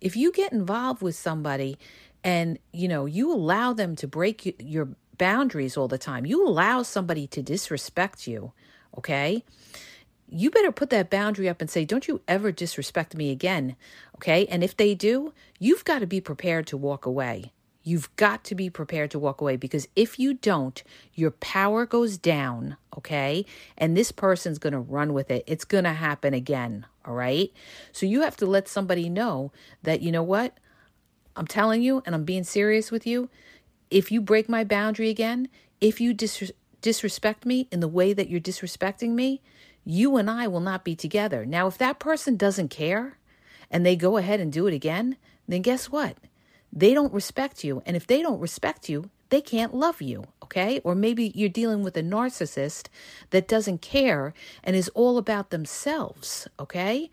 if 0.01 0.15
you 0.15 0.31
get 0.31 0.51
involved 0.51 1.01
with 1.01 1.15
somebody 1.15 1.77
and 2.23 2.59
you 2.71 2.87
know 2.87 3.05
you 3.05 3.31
allow 3.31 3.73
them 3.73 3.95
to 3.95 4.07
break 4.07 4.55
your 4.59 4.89
boundaries 5.17 5.77
all 5.77 5.87
the 5.87 5.97
time, 5.97 6.25
you 6.25 6.45
allow 6.45 6.81
somebody 6.83 7.27
to 7.27 7.41
disrespect 7.41 8.27
you, 8.27 8.53
okay? 8.97 9.43
You 10.31 10.51
better 10.51 10.71
put 10.71 10.89
that 10.91 11.09
boundary 11.09 11.49
up 11.49 11.61
and 11.61 11.69
say, 11.69 11.85
Don't 11.85 12.07
you 12.07 12.21
ever 12.27 12.51
disrespect 12.51 13.15
me 13.15 13.31
again. 13.31 13.75
Okay. 14.15 14.45
And 14.47 14.63
if 14.63 14.77
they 14.77 14.95
do, 14.95 15.33
you've 15.59 15.85
got 15.85 15.99
to 15.99 16.07
be 16.07 16.21
prepared 16.21 16.67
to 16.67 16.77
walk 16.77 17.05
away. 17.05 17.51
You've 17.83 18.13
got 18.17 18.43
to 18.45 18.55
be 18.55 18.69
prepared 18.69 19.09
to 19.11 19.19
walk 19.19 19.41
away 19.41 19.55
because 19.55 19.87
if 19.95 20.19
you 20.19 20.33
don't, 20.33 20.83
your 21.13 21.31
power 21.31 21.85
goes 21.85 22.17
down, 22.17 22.77
okay? 22.97 23.45
And 23.77 23.95
this 23.95 24.11
person's 24.11 24.59
going 24.59 24.73
to 24.73 24.79
run 24.79 25.13
with 25.13 25.31
it. 25.31 25.43
It's 25.47 25.65
going 25.65 25.85
to 25.85 25.93
happen 25.93 26.33
again, 26.33 26.85
all 27.05 27.15
right? 27.15 27.51
So 27.91 28.05
you 28.05 28.21
have 28.21 28.35
to 28.37 28.45
let 28.45 28.67
somebody 28.67 29.09
know 29.09 29.51
that, 29.83 30.01
you 30.01 30.11
know 30.11 30.23
what? 30.23 30.59
I'm 31.35 31.47
telling 31.47 31.81
you, 31.81 32.03
and 32.05 32.13
I'm 32.13 32.25
being 32.25 32.43
serious 32.43 32.91
with 32.91 33.07
you. 33.07 33.29
If 33.89 34.11
you 34.11 34.19
break 34.19 34.49
my 34.49 34.65
boundary 34.65 35.09
again, 35.09 35.47
if 35.79 36.01
you 36.01 36.13
dis- 36.13 36.51
disrespect 36.81 37.45
me 37.45 37.67
in 37.71 37.79
the 37.79 37.87
way 37.87 38.11
that 38.11 38.29
you're 38.29 38.41
disrespecting 38.41 39.11
me, 39.11 39.41
you 39.89 40.17
and 40.17 40.29
I 40.29 40.45
will 40.47 40.59
not 40.59 40.83
be 40.83 40.95
together. 40.95 41.45
Now, 41.45 41.65
if 41.65 41.77
that 41.79 41.97
person 41.97 42.37
doesn't 42.37 42.69
care 42.69 43.17
and 43.71 43.83
they 43.83 43.95
go 43.95 44.17
ahead 44.17 44.39
and 44.39 44.53
do 44.53 44.67
it 44.67 44.73
again, 44.73 45.17
then 45.47 45.63
guess 45.63 45.89
what? 45.89 46.15
They 46.71 46.93
don't 46.93 47.11
respect 47.11 47.63
you. 47.63 47.81
And 47.87 47.95
if 47.95 48.05
they 48.05 48.21
don't 48.21 48.39
respect 48.39 48.87
you, 48.87 49.09
they 49.29 49.41
can't 49.41 49.73
love 49.73 49.99
you, 49.99 50.25
okay? 50.43 50.79
Or 50.83 50.93
maybe 50.93 51.31
you're 51.33 51.49
dealing 51.49 51.83
with 51.83 51.97
a 51.97 52.03
narcissist 52.03 52.87
that 53.31 53.47
doesn't 53.47 53.81
care 53.81 54.33
and 54.63 54.75
is 54.75 54.89
all 54.89 55.17
about 55.17 55.49
themselves, 55.49 56.47
okay? 56.59 57.09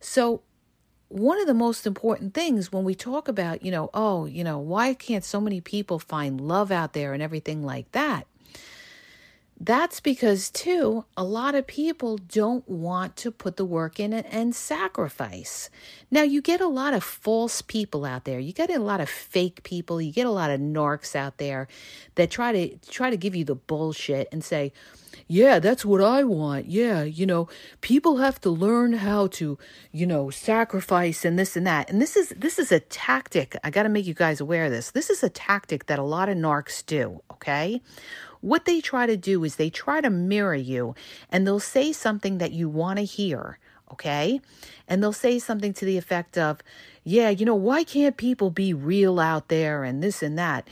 So, 0.00 0.42
one 1.08 1.40
of 1.40 1.46
the 1.46 1.54
most 1.54 1.86
important 1.86 2.34
things 2.34 2.72
when 2.72 2.82
we 2.82 2.96
talk 2.96 3.28
about, 3.28 3.64
you 3.64 3.70
know, 3.70 3.90
oh, 3.94 4.26
you 4.26 4.42
know, 4.42 4.58
why 4.58 4.94
can't 4.94 5.24
so 5.24 5.40
many 5.40 5.60
people 5.60 6.00
find 6.00 6.40
love 6.40 6.72
out 6.72 6.92
there 6.92 7.14
and 7.14 7.22
everything 7.22 7.62
like 7.64 7.92
that? 7.92 8.26
That's 9.58 10.00
because, 10.00 10.50
too, 10.50 11.06
a 11.16 11.24
lot 11.24 11.54
of 11.54 11.66
people 11.66 12.18
don't 12.18 12.68
want 12.68 13.16
to 13.16 13.30
put 13.30 13.56
the 13.56 13.64
work 13.64 13.98
in 13.98 14.12
and, 14.12 14.26
and, 14.26 14.54
sacrifice. 14.54 15.70
Now, 16.10 16.22
you 16.22 16.42
get 16.42 16.60
a 16.60 16.68
lot 16.68 16.92
of 16.92 17.02
false 17.02 17.62
people 17.62 18.04
out 18.04 18.24
there. 18.24 18.38
You 18.38 18.52
get 18.52 18.70
a 18.70 18.78
lot 18.78 19.00
of 19.00 19.08
fake 19.08 19.62
people. 19.62 20.00
You 20.00 20.12
get 20.12 20.26
a 20.26 20.30
lot 20.30 20.50
of 20.50 20.60
narcs 20.60 21.16
out 21.16 21.38
there 21.38 21.68
that 22.16 22.30
try 22.30 22.52
to 22.52 22.76
try 22.90 23.08
to 23.08 23.16
give 23.16 23.34
you 23.34 23.44
the 23.44 23.54
bullshit 23.54 24.28
and 24.30 24.44
say, 24.44 24.74
"Yeah, 25.26 25.58
that's 25.58 25.86
what 25.86 26.02
I 26.02 26.22
want. 26.22 26.66
Yeah, 26.66 27.02
you 27.04 27.24
know, 27.24 27.48
people 27.80 28.18
have 28.18 28.38
to 28.42 28.50
learn 28.50 28.92
how 28.92 29.28
to, 29.28 29.58
you 29.90 30.06
know, 30.06 30.28
sacrifice 30.28 31.24
and 31.24 31.38
this 31.38 31.56
and 31.56 31.66
that." 31.66 31.88
And 31.88 32.00
this 32.00 32.14
is 32.14 32.28
this 32.36 32.58
is 32.58 32.70
a 32.70 32.80
tactic. 32.80 33.56
I 33.64 33.70
got 33.70 33.84
to 33.84 33.88
make 33.88 34.06
you 34.06 34.14
guys 34.14 34.38
aware 34.38 34.66
of 34.66 34.70
this. 34.70 34.90
This 34.90 35.08
is 35.08 35.22
a 35.22 35.30
tactic 35.30 35.86
that 35.86 35.98
a 35.98 36.02
lot 36.02 36.28
of 36.28 36.36
narcs 36.36 36.84
do, 36.84 37.22
okay? 37.32 37.80
What 38.46 38.64
they 38.64 38.80
try 38.80 39.06
to 39.06 39.16
do 39.16 39.42
is 39.42 39.56
they 39.56 39.70
try 39.70 40.00
to 40.00 40.08
mirror 40.08 40.54
you 40.54 40.94
and 41.32 41.44
they'll 41.44 41.58
say 41.58 41.92
something 41.92 42.38
that 42.38 42.52
you 42.52 42.68
want 42.68 43.00
to 43.00 43.04
hear, 43.04 43.58
okay? 43.90 44.40
And 44.86 45.02
they'll 45.02 45.12
say 45.12 45.40
something 45.40 45.72
to 45.72 45.84
the 45.84 45.98
effect 45.98 46.38
of, 46.38 46.60
yeah, 47.02 47.28
you 47.28 47.44
know, 47.44 47.56
why 47.56 47.82
can't 47.82 48.16
people 48.16 48.50
be 48.50 48.72
real 48.72 49.18
out 49.18 49.48
there 49.48 49.82
and 49.82 50.00
this 50.00 50.22
and 50.22 50.38
that? 50.38 50.68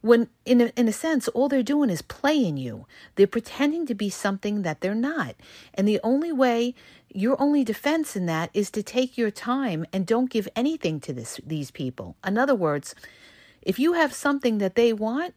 When 0.00 0.28
in 0.46 0.62
a, 0.62 0.72
in 0.74 0.88
a 0.88 0.92
sense, 0.92 1.28
all 1.28 1.50
they're 1.50 1.62
doing 1.62 1.90
is 1.90 2.00
playing 2.00 2.56
you. 2.56 2.86
They're 3.16 3.26
pretending 3.26 3.84
to 3.88 3.94
be 3.94 4.08
something 4.08 4.62
that 4.62 4.80
they're 4.80 4.94
not. 4.94 5.34
And 5.74 5.86
the 5.86 6.00
only 6.02 6.32
way 6.32 6.74
your 7.12 7.38
only 7.38 7.62
defense 7.62 8.16
in 8.16 8.24
that 8.24 8.48
is 8.54 8.70
to 8.70 8.82
take 8.82 9.18
your 9.18 9.30
time 9.30 9.84
and 9.92 10.06
don't 10.06 10.30
give 10.30 10.48
anything 10.56 10.98
to 11.00 11.12
this 11.12 11.42
these 11.46 11.70
people. 11.70 12.16
In 12.26 12.38
other 12.38 12.54
words, 12.54 12.94
if 13.60 13.78
you 13.78 13.92
have 13.92 14.14
something 14.14 14.56
that 14.58 14.76
they 14.76 14.94
want, 14.94 15.34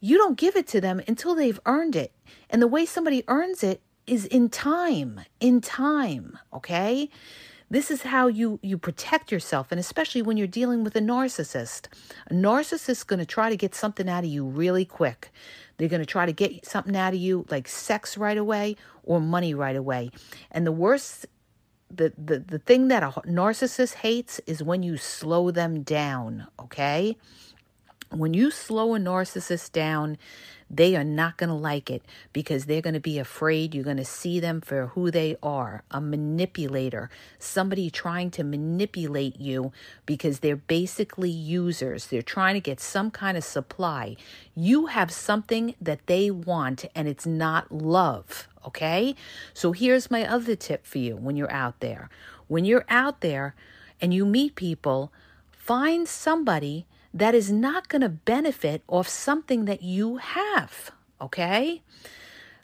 you 0.00 0.16
don't 0.16 0.38
give 0.38 0.56
it 0.56 0.66
to 0.68 0.80
them 0.80 1.00
until 1.06 1.34
they've 1.34 1.60
earned 1.66 1.94
it. 1.94 2.12
And 2.48 2.60
the 2.60 2.66
way 2.66 2.86
somebody 2.86 3.22
earns 3.28 3.62
it 3.62 3.82
is 4.06 4.24
in 4.26 4.48
time, 4.48 5.20
in 5.38 5.60
time, 5.60 6.38
okay? 6.52 7.10
This 7.70 7.90
is 7.90 8.02
how 8.02 8.26
you 8.26 8.58
you 8.62 8.76
protect 8.76 9.30
yourself 9.30 9.68
and 9.70 9.78
especially 9.78 10.22
when 10.22 10.36
you're 10.36 10.48
dealing 10.48 10.82
with 10.82 10.96
a 10.96 11.00
narcissist. 11.00 11.86
A 12.28 12.34
narcissist 12.34 12.88
is 12.88 13.04
going 13.04 13.20
to 13.20 13.26
try 13.26 13.48
to 13.48 13.56
get 13.56 13.76
something 13.76 14.08
out 14.08 14.24
of 14.24 14.30
you 14.30 14.44
really 14.44 14.84
quick. 14.84 15.30
They're 15.76 15.88
going 15.88 16.02
to 16.02 16.06
try 16.06 16.26
to 16.26 16.32
get 16.32 16.66
something 16.66 16.96
out 16.96 17.14
of 17.14 17.20
you 17.20 17.46
like 17.48 17.68
sex 17.68 18.18
right 18.18 18.36
away 18.36 18.76
or 19.04 19.20
money 19.20 19.54
right 19.54 19.76
away. 19.76 20.10
And 20.50 20.66
the 20.66 20.72
worst 20.72 21.26
the, 21.92 22.12
the, 22.16 22.38
the 22.38 22.58
thing 22.58 22.88
that 22.88 23.02
a 23.02 23.10
narcissist 23.26 23.94
hates 23.94 24.40
is 24.46 24.62
when 24.62 24.82
you 24.82 24.96
slow 24.96 25.50
them 25.50 25.82
down, 25.82 26.46
okay? 26.58 27.16
When 28.10 28.34
you 28.34 28.50
slow 28.50 28.96
a 28.96 28.98
narcissist 28.98 29.70
down, 29.70 30.18
they 30.68 30.96
are 30.96 31.04
not 31.04 31.36
going 31.36 31.48
to 31.48 31.54
like 31.54 31.90
it 31.90 32.02
because 32.32 32.64
they're 32.64 32.80
going 32.80 32.94
to 32.94 33.00
be 33.00 33.18
afraid 33.18 33.72
you're 33.72 33.84
going 33.84 33.96
to 33.98 34.04
see 34.04 34.40
them 34.40 34.60
for 34.60 34.88
who 34.88 35.12
they 35.12 35.36
are 35.42 35.84
a 35.92 36.00
manipulator, 36.00 37.08
somebody 37.38 37.88
trying 37.88 38.32
to 38.32 38.42
manipulate 38.42 39.40
you 39.40 39.70
because 40.06 40.40
they're 40.40 40.56
basically 40.56 41.30
users. 41.30 42.08
They're 42.08 42.20
trying 42.20 42.54
to 42.54 42.60
get 42.60 42.80
some 42.80 43.12
kind 43.12 43.36
of 43.36 43.44
supply. 43.44 44.16
You 44.56 44.86
have 44.86 45.12
something 45.12 45.76
that 45.80 46.06
they 46.06 46.32
want, 46.32 46.86
and 46.96 47.06
it's 47.06 47.26
not 47.26 47.70
love. 47.70 48.48
Okay? 48.66 49.14
So 49.54 49.70
here's 49.70 50.10
my 50.10 50.26
other 50.26 50.56
tip 50.56 50.84
for 50.84 50.98
you 50.98 51.14
when 51.16 51.36
you're 51.36 51.52
out 51.52 51.78
there. 51.78 52.10
When 52.48 52.64
you're 52.64 52.86
out 52.88 53.20
there 53.20 53.54
and 54.00 54.12
you 54.12 54.26
meet 54.26 54.56
people, 54.56 55.12
find 55.50 56.08
somebody 56.08 56.86
that 57.12 57.34
is 57.34 57.50
not 57.50 57.88
going 57.88 58.02
to 58.02 58.08
benefit 58.08 58.82
off 58.88 59.08
something 59.08 59.64
that 59.64 59.82
you 59.82 60.16
have. 60.16 60.90
Okay? 61.20 61.82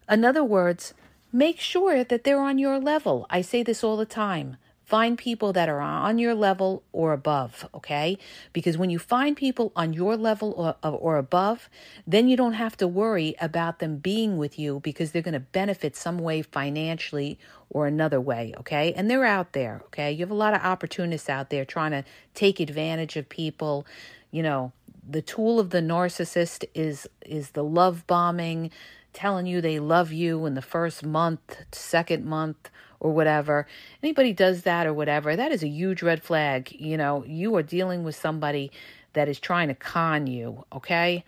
In 0.09 0.25
other 0.25 0.45
words, 0.45 0.95
make 1.33 1.61
sure 1.61 2.05
that 2.05 2.25
they're 2.25 2.41
on 2.41 2.59
your 2.59 2.79
level. 2.79 3.27
I 3.29 3.43
say 3.43 3.63
this 3.63 3.83
all 3.83 3.97
the 3.97 4.07
time. 4.07 4.57
Find 4.87 5.19
people 5.19 5.53
that 5.53 5.69
are 5.69 5.81
on 5.81 6.19
your 6.19 6.35
level 6.35 6.85
or 6.93 7.13
above, 7.13 7.69
okay? 7.75 8.17
Because 8.53 8.79
when 8.79 8.89
you 8.89 8.99
find 8.99 9.37
people 9.37 9.73
on 9.75 9.93
your 9.93 10.17
level 10.17 10.77
or, 10.83 10.91
or 10.91 11.17
above, 11.17 11.69
then 12.07 12.29
you 12.29 12.37
don't 12.37 12.53
have 12.53 12.77
to 12.79 12.87
worry 12.87 13.35
about 13.41 13.81
them 13.81 13.97
being 13.97 14.37
with 14.37 14.59
you 14.59 14.81
because 14.81 15.11
they're 15.11 15.23
going 15.23 15.35
to 15.35 15.41
benefit 15.41 15.97
some 15.97 16.19
way 16.19 16.41
financially 16.41 17.39
or 17.69 17.87
another 17.87 18.21
way, 18.21 18.55
okay? 18.59 18.93
And 18.93 19.11
they're 19.11 19.25
out 19.25 19.53
there, 19.53 19.83
okay? 19.87 20.13
You 20.13 20.21
have 20.21 20.31
a 20.31 20.35
lot 20.35 20.55
of 20.55 20.63
opportunists 20.63 21.29
out 21.29 21.51
there 21.51 21.65
trying 21.65 21.91
to 21.91 22.05
take 22.35 22.61
advantage 22.61 23.17
of 23.17 23.29
people 23.29 23.85
you 24.31 24.43
know, 24.43 24.73
the 25.09 25.23
tool 25.23 25.59
of 25.59 25.71
the 25.71 25.81
narcissist 25.81 26.65
is 26.75 27.09
is 27.25 27.51
the 27.51 27.65
love 27.65 28.07
bombing, 28.07 28.71
telling 29.13 29.47
you 29.47 29.61
they 29.61 29.79
love 29.79 30.13
you 30.13 30.45
in 30.47 30.55
the 30.55 30.63
first 30.63 31.05
month, 31.05 31.65
second 31.73 32.25
month, 32.25 32.71
or 33.01 33.13
whatever. 33.13 33.67
Anybody 34.03 34.33
does 34.33 34.63
that 34.63 34.87
or 34.87 34.95
whatever, 34.95 35.37
that 35.37 35.53
is 35.53 35.63
a 35.63 35.69
huge 35.69 36.03
red 36.03 36.23
flag. 36.23 36.75
You 36.79 36.97
know, 36.97 37.25
you 37.27 37.55
are 37.57 37.63
dealing 37.63 38.05
with 38.05 38.17
somebody 38.17 38.71
that 39.13 39.29
is 39.29 39.41
trying 39.41 39.69
to 39.69 39.75
con 39.75 40.27
you, 40.27 40.65
okay? 40.73 41.25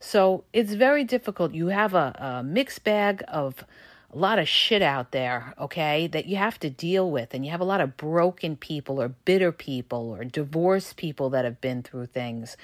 So 0.00 0.44
it's 0.52 0.72
very 0.72 1.04
difficult. 1.04 1.54
You 1.54 1.68
have 1.68 1.94
a, 1.94 2.40
a 2.40 2.42
mixed 2.42 2.82
bag 2.82 3.22
of 3.28 3.64
a 4.12 4.18
lot 4.18 4.38
of 4.38 4.48
shit 4.48 4.82
out 4.82 5.12
there, 5.12 5.54
okay, 5.58 6.06
that 6.08 6.26
you 6.26 6.36
have 6.36 6.58
to 6.60 6.68
deal 6.68 7.10
with. 7.10 7.32
And 7.32 7.44
you 7.44 7.50
have 7.50 7.60
a 7.60 7.64
lot 7.64 7.80
of 7.80 7.96
broken 7.96 8.56
people 8.56 9.00
or 9.00 9.08
bitter 9.08 9.52
people 9.52 10.10
or 10.10 10.24
divorced 10.24 10.96
people 10.96 11.30
that 11.30 11.44
have 11.44 11.60
been 11.60 11.82
through 11.82 12.06
things. 12.06 12.56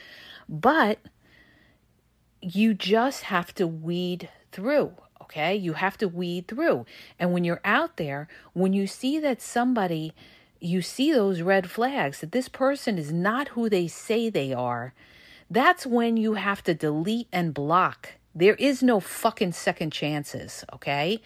But 0.49 0.99
you 2.43 2.75
just 2.75 3.23
have 3.25 3.55
to 3.55 3.67
weed 3.67 4.29
through, 4.53 4.93
okay? 5.29 5.55
You 5.55 5.75
have 5.75 5.97
to 5.99 6.09
weed 6.09 6.49
through. 6.49 6.87
And 7.19 7.33
when 7.33 7.45
you're 7.45 7.61
out 7.65 7.97
there, 7.97 8.29
when 8.53 8.73
you 8.73 8.87
see 8.87 9.19
that 9.21 9.41
somebody, 9.41 10.13
you 10.61 10.83
see 10.83 11.13
those 11.13 11.43
red 11.43 11.71
flags, 11.71 12.21
that 12.21 12.33
this 12.33 12.49
person 12.49 12.99
is 12.99 13.13
not 13.13 13.49
who 13.49 13.69
they 13.69 13.89
say 13.89 14.29
they 14.29 14.53
are, 14.53 14.95
that's 15.51 15.87
when 15.87 16.17
you 16.17 16.35
have 16.35 16.63
to 16.65 16.75
delete 16.75 17.29
and 17.33 17.55
block 17.55 18.19
there 18.39 18.55
is 18.55 18.83
no 18.85 19.01
fucking 19.01 19.53
second 19.53 19.93
chances, 19.93 20.65
okay? 20.73 21.21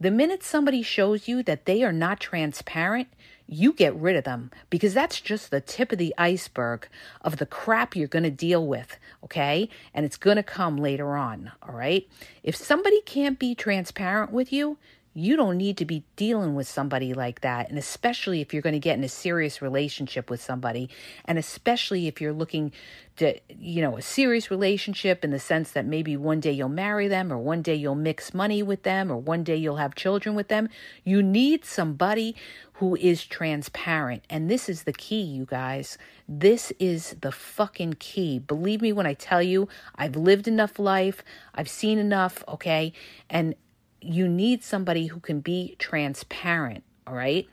The 0.00 0.12
minute 0.12 0.44
somebody 0.44 0.82
shows 0.82 1.26
you 1.26 1.42
that 1.42 1.66
they 1.66 1.82
are 1.82 1.92
not 1.92 2.20
transparent, 2.20 3.08
you 3.52 3.72
get 3.72 3.94
rid 3.94 4.16
of 4.16 4.24
them 4.24 4.50
because 4.70 4.94
that's 4.94 5.20
just 5.20 5.50
the 5.50 5.60
tip 5.60 5.92
of 5.92 5.98
the 5.98 6.14
iceberg 6.16 6.88
of 7.20 7.36
the 7.36 7.46
crap 7.46 7.94
you're 7.94 8.08
going 8.08 8.22
to 8.22 8.30
deal 8.30 8.66
with, 8.66 8.98
okay? 9.22 9.68
And 9.92 10.06
it's 10.06 10.16
going 10.16 10.36
to 10.36 10.42
come 10.42 10.76
later 10.76 11.16
on, 11.16 11.52
all 11.62 11.74
right? 11.74 12.08
If 12.42 12.56
somebody 12.56 13.00
can't 13.02 13.38
be 13.38 13.54
transparent 13.54 14.32
with 14.32 14.52
you, 14.52 14.78
you 15.14 15.36
don't 15.36 15.58
need 15.58 15.76
to 15.76 15.84
be 15.84 16.04
dealing 16.16 16.54
with 16.54 16.66
somebody 16.66 17.12
like 17.12 17.42
that. 17.42 17.68
And 17.68 17.78
especially 17.78 18.40
if 18.40 18.52
you're 18.52 18.62
going 18.62 18.72
to 18.72 18.78
get 18.78 18.96
in 18.96 19.04
a 19.04 19.08
serious 19.08 19.60
relationship 19.60 20.30
with 20.30 20.42
somebody, 20.42 20.88
and 21.24 21.38
especially 21.38 22.06
if 22.06 22.20
you're 22.20 22.32
looking 22.32 22.72
to, 23.16 23.38
you 23.50 23.82
know, 23.82 23.98
a 23.98 24.02
serious 24.02 24.50
relationship 24.50 25.22
in 25.22 25.30
the 25.30 25.38
sense 25.38 25.72
that 25.72 25.84
maybe 25.84 26.16
one 26.16 26.40
day 26.40 26.52
you'll 26.52 26.70
marry 26.70 27.08
them, 27.08 27.30
or 27.30 27.36
one 27.36 27.60
day 27.60 27.74
you'll 27.74 27.94
mix 27.94 28.32
money 28.32 28.62
with 28.62 28.84
them, 28.84 29.12
or 29.12 29.16
one 29.16 29.44
day 29.44 29.56
you'll 29.56 29.76
have 29.76 29.94
children 29.94 30.34
with 30.34 30.48
them. 30.48 30.68
You 31.04 31.22
need 31.22 31.64
somebody 31.64 32.34
who 32.74 32.96
is 32.96 33.24
transparent. 33.24 34.24
And 34.30 34.50
this 34.50 34.68
is 34.68 34.84
the 34.84 34.92
key, 34.92 35.20
you 35.20 35.44
guys. 35.44 35.98
This 36.26 36.72
is 36.78 37.14
the 37.20 37.30
fucking 37.30 37.94
key. 37.98 38.38
Believe 38.38 38.80
me 38.80 38.92
when 38.92 39.06
I 39.06 39.14
tell 39.14 39.42
you, 39.42 39.68
I've 39.94 40.16
lived 40.16 40.48
enough 40.48 40.78
life, 40.78 41.22
I've 41.54 41.68
seen 41.68 41.98
enough, 41.98 42.42
okay? 42.48 42.94
And 43.28 43.54
you 44.02 44.28
need 44.28 44.62
somebody 44.62 45.06
who 45.06 45.20
can 45.20 45.40
be 45.40 45.76
transparent, 45.78 46.84
all 47.06 47.14
right? 47.14 47.48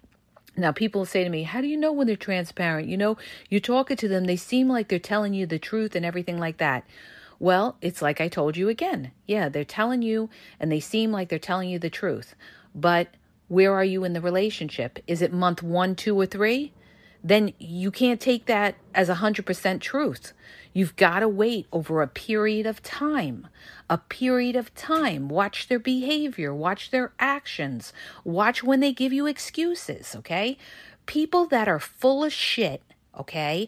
Now, 0.57 0.71
people 0.71 1.05
say 1.05 1.23
to 1.23 1.29
me, 1.29 1.43
How 1.43 1.61
do 1.61 1.67
you 1.67 1.77
know 1.77 1.91
when 1.91 2.07
they're 2.07 2.15
transparent? 2.15 2.89
You 2.89 2.97
know, 2.97 3.17
you're 3.49 3.61
talking 3.61 3.97
to 3.97 4.07
them, 4.07 4.25
they 4.25 4.35
seem 4.35 4.67
like 4.67 4.87
they're 4.87 4.99
telling 4.99 5.33
you 5.33 5.45
the 5.45 5.59
truth 5.59 5.95
and 5.95 6.05
everything 6.05 6.37
like 6.37 6.57
that. 6.57 6.85
Well, 7.39 7.77
it's 7.81 8.01
like 8.01 8.19
I 8.19 8.27
told 8.27 8.57
you 8.57 8.67
again. 8.67 9.11
Yeah, 9.25 9.47
they're 9.47 9.63
telling 9.63 10.01
you 10.01 10.29
and 10.59 10.71
they 10.71 10.81
seem 10.81 11.11
like 11.11 11.29
they're 11.29 11.39
telling 11.39 11.69
you 11.69 11.79
the 11.79 11.89
truth. 11.89 12.35
But 12.75 13.07
where 13.47 13.73
are 13.73 13.85
you 13.85 14.03
in 14.03 14.13
the 14.13 14.21
relationship? 14.21 14.99
Is 15.07 15.21
it 15.21 15.31
month 15.31 15.63
one, 15.63 15.95
two, 15.95 16.19
or 16.19 16.25
three? 16.25 16.73
Then 17.23 17.53
you 17.59 17.91
can't 17.91 18.21
take 18.21 18.45
that 18.45 18.75
as 18.93 19.09
100% 19.09 19.81
truth. 19.81 20.33
You've 20.73 20.95
got 20.95 21.19
to 21.19 21.27
wait 21.27 21.67
over 21.71 22.01
a 22.01 22.07
period 22.07 22.65
of 22.65 22.81
time. 22.81 23.47
A 23.89 23.97
period 23.97 24.55
of 24.55 24.73
time. 24.75 25.27
Watch 25.27 25.67
their 25.67 25.79
behavior, 25.79 26.53
watch 26.53 26.91
their 26.91 27.11
actions, 27.19 27.91
watch 28.23 28.63
when 28.63 28.79
they 28.79 28.93
give 28.93 29.11
you 29.11 29.25
excuses, 29.25 30.15
okay? 30.15 30.57
People 31.05 31.45
that 31.47 31.67
are 31.67 31.79
full 31.79 32.23
of 32.23 32.31
shit, 32.31 32.83
okay, 33.17 33.67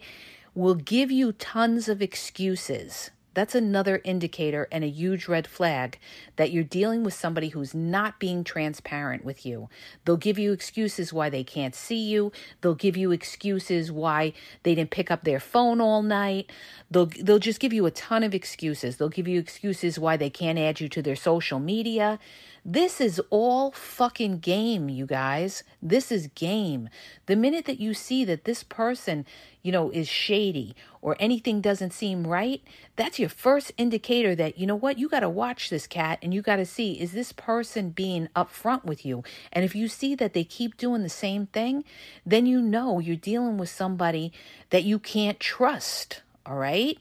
will 0.53 0.75
give 0.75 1.11
you 1.11 1.31
tons 1.33 1.89
of 1.89 2.01
excuses. 2.01 3.11
That's 3.33 3.55
another 3.55 4.01
indicator 4.03 4.67
and 4.71 4.83
a 4.83 4.89
huge 4.89 5.27
red 5.27 5.47
flag 5.47 5.99
that 6.35 6.51
you're 6.51 6.63
dealing 6.63 7.03
with 7.03 7.13
somebody 7.13 7.49
who's 7.49 7.73
not 7.73 8.19
being 8.19 8.43
transparent 8.43 9.23
with 9.23 9.45
you. 9.45 9.69
They'll 10.03 10.17
give 10.17 10.37
you 10.37 10.51
excuses 10.51 11.13
why 11.13 11.29
they 11.29 11.43
can't 11.43 11.73
see 11.73 12.09
you. 12.09 12.31
They'll 12.59 12.75
give 12.75 12.97
you 12.97 13.11
excuses 13.11 13.91
why 13.91 14.33
they 14.63 14.75
didn't 14.75 14.91
pick 14.91 15.09
up 15.09 15.23
their 15.23 15.39
phone 15.39 15.79
all 15.79 16.01
night. 16.01 16.51
They'll 16.89 17.09
they'll 17.21 17.39
just 17.39 17.59
give 17.59 17.73
you 17.73 17.85
a 17.85 17.91
ton 17.91 18.23
of 18.23 18.33
excuses. 18.33 18.97
They'll 18.97 19.09
give 19.09 19.27
you 19.27 19.39
excuses 19.39 19.97
why 19.97 20.17
they 20.17 20.29
can't 20.29 20.59
add 20.59 20.81
you 20.81 20.89
to 20.89 21.01
their 21.01 21.15
social 21.15 21.59
media. 21.59 22.19
This 22.63 23.01
is 23.01 23.19
all 23.31 23.71
fucking 23.71 24.37
game, 24.37 24.87
you 24.87 25.07
guys. 25.07 25.63
This 25.81 26.11
is 26.11 26.27
game. 26.27 26.89
The 27.25 27.35
minute 27.35 27.65
that 27.65 27.79
you 27.79 27.95
see 27.95 28.23
that 28.25 28.45
this 28.45 28.61
person, 28.61 29.25
you 29.63 29.71
know, 29.71 29.89
is 29.89 30.07
shady 30.07 30.75
or 31.01 31.17
anything 31.19 31.59
doesn't 31.59 31.91
seem 31.91 32.27
right, 32.27 32.61
that's 32.95 33.17
your 33.17 33.29
first 33.29 33.71
indicator 33.77 34.35
that, 34.35 34.59
you 34.59 34.67
know 34.67 34.75
what, 34.75 34.99
you 34.99 35.09
got 35.09 35.21
to 35.21 35.29
watch 35.29 35.71
this 35.71 35.87
cat 35.87 36.19
and 36.21 36.35
you 36.35 36.43
got 36.43 36.57
to 36.57 36.65
see 36.65 36.93
is 37.01 37.13
this 37.13 37.31
person 37.31 37.89
being 37.89 38.27
upfront 38.35 38.85
with 38.85 39.07
you? 39.07 39.23
And 39.51 39.65
if 39.65 39.73
you 39.73 39.87
see 39.87 40.13
that 40.15 40.33
they 40.33 40.43
keep 40.43 40.77
doing 40.77 41.01
the 41.01 41.09
same 41.09 41.47
thing, 41.47 41.83
then 42.27 42.45
you 42.45 42.61
know 42.61 42.99
you're 42.99 43.15
dealing 43.15 43.57
with 43.57 43.69
somebody 43.69 44.31
that 44.69 44.83
you 44.83 44.99
can't 44.99 45.39
trust. 45.39 46.21
All 46.45 46.57
right. 46.57 46.99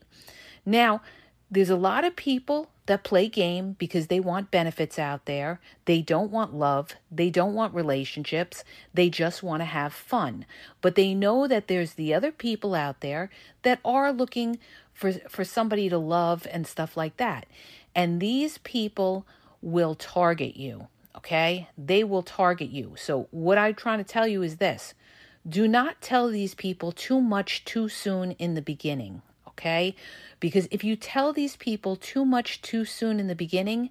Now, 0.64 1.02
there's 1.50 1.68
a 1.68 1.76
lot 1.76 2.04
of 2.04 2.16
people 2.16 2.70
that 2.90 3.04
play 3.04 3.28
game 3.28 3.76
because 3.78 4.08
they 4.08 4.18
want 4.18 4.50
benefits 4.50 4.98
out 4.98 5.24
there. 5.26 5.60
They 5.84 6.02
don't 6.02 6.30
want 6.30 6.54
love. 6.54 6.96
They 7.10 7.30
don't 7.30 7.54
want 7.54 7.72
relationships. 7.72 8.64
They 8.92 9.08
just 9.08 9.42
want 9.42 9.60
to 9.60 9.66
have 9.66 9.92
fun. 9.92 10.44
But 10.80 10.96
they 10.96 11.14
know 11.14 11.46
that 11.46 11.68
there's 11.68 11.94
the 11.94 12.12
other 12.12 12.32
people 12.32 12.74
out 12.74 13.00
there 13.00 13.30
that 13.62 13.78
are 13.84 14.12
looking 14.12 14.58
for 14.92 15.12
for 15.12 15.44
somebody 15.44 15.88
to 15.88 15.98
love 15.98 16.48
and 16.50 16.66
stuff 16.66 16.96
like 16.96 17.16
that. 17.18 17.46
And 17.94 18.20
these 18.20 18.58
people 18.58 19.24
will 19.62 19.94
target 19.94 20.56
you, 20.56 20.88
okay? 21.16 21.68
They 21.78 22.02
will 22.02 22.22
target 22.22 22.70
you. 22.70 22.94
So 22.96 23.28
what 23.30 23.56
I'm 23.56 23.74
trying 23.74 23.98
to 23.98 24.04
tell 24.04 24.26
you 24.26 24.42
is 24.42 24.56
this. 24.56 24.94
Do 25.48 25.66
not 25.66 26.02
tell 26.02 26.28
these 26.28 26.54
people 26.54 26.92
too 26.92 27.20
much 27.20 27.64
too 27.64 27.88
soon 27.88 28.32
in 28.32 28.54
the 28.54 28.62
beginning, 28.62 29.22
okay? 29.60 29.94
Because 30.40 30.66
if 30.70 30.82
you 30.82 30.96
tell 30.96 31.34
these 31.34 31.56
people 31.56 31.96
too 31.96 32.24
much 32.24 32.62
too 32.62 32.86
soon 32.86 33.20
in 33.20 33.26
the 33.26 33.34
beginning, 33.34 33.90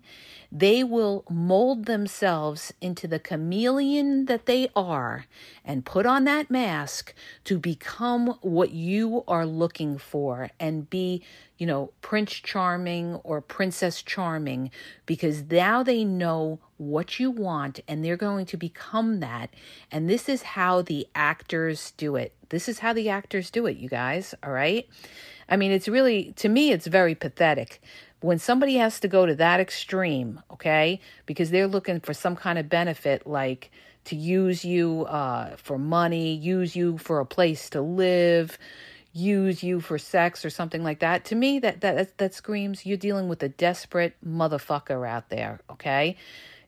they 0.52 0.84
will 0.84 1.24
mold 1.30 1.86
themselves 1.86 2.74
into 2.82 3.08
the 3.08 3.20
chameleon 3.20 4.26
that 4.26 4.48
they 4.48 4.68
are 4.76 5.28
and 5.64 5.86
put 5.86 6.08
on 6.08 6.24
that 6.24 6.50
mask 6.50 7.14
to 7.44 7.60
become 7.60 8.36
what 8.42 8.72
you 8.72 9.24
are 9.28 9.46
looking 9.46 10.00
for 10.00 10.50
and 10.60 10.90
be, 10.90 11.24
you 11.60 11.68
know, 11.68 11.92
Prince 12.02 12.34
Charming 12.34 13.16
or 13.18 13.42
Princess 13.42 14.02
Charming 14.02 14.72
because 15.06 15.44
now 15.44 15.84
they 15.84 16.04
know 16.04 16.58
what 16.78 17.20
you 17.20 17.30
want 17.30 17.80
and 17.88 18.04
they're 18.04 18.18
going 18.18 18.48
to 18.48 18.58
become 18.58 19.20
that. 19.20 19.52
And 19.92 20.10
this 20.10 20.28
is 20.28 20.42
how 20.42 20.82
the 20.82 21.08
actors 21.14 21.94
do 21.96 22.16
it. 22.16 22.34
This 22.50 22.68
is 22.68 22.80
how 22.80 22.94
the 22.94 23.10
actors 23.10 23.52
do 23.52 23.68
it, 23.68 23.78
you 23.78 23.90
guys, 23.90 24.34
all 24.42 24.52
right? 24.52 24.90
I 25.50 25.58
mean, 25.58 25.72
it's 25.72 25.88
really, 25.88 26.34
to 26.38 26.48
me, 26.48 26.72
it's 26.72 26.88
very 26.88 27.16
pathetic 27.16 27.82
when 28.22 28.38
somebody 28.38 28.76
has 28.76 29.00
to 29.00 29.08
go 29.08 29.26
to 29.26 29.36
that 29.36 29.60
extreme, 29.60 30.42
okay, 30.52 31.00
because 31.26 31.52
they're 31.52 31.68
looking 31.68 32.00
for 32.00 32.14
some 32.14 32.36
kind 32.36 32.60
of 32.60 32.68
benefit, 32.70 33.26
like 33.26 33.72
to 34.06 34.16
use 34.16 34.66
you 34.66 35.06
uh, 35.06 35.56
for 35.56 35.78
money, 35.78 36.34
use 36.34 36.76
you 36.76 36.98
for 36.98 37.20
a 37.20 37.26
place 37.26 37.70
to 37.70 37.82
live, 37.82 38.58
use 39.14 39.64
you 39.64 39.80
for 39.80 39.98
sex 39.98 40.44
or 40.44 40.50
something 40.50 40.84
like 40.84 41.00
that. 41.00 41.26
To 41.26 41.36
me, 41.36 41.60
that 41.60 41.82
that 41.82 42.18
that 42.18 42.34
screams 42.34 42.86
you're 42.86 42.98
dealing 42.98 43.30
with 43.30 43.42
a 43.42 43.50
desperate 43.50 44.16
motherfucker 44.26 45.08
out 45.08 45.30
there, 45.30 45.62
okay? 45.70 46.18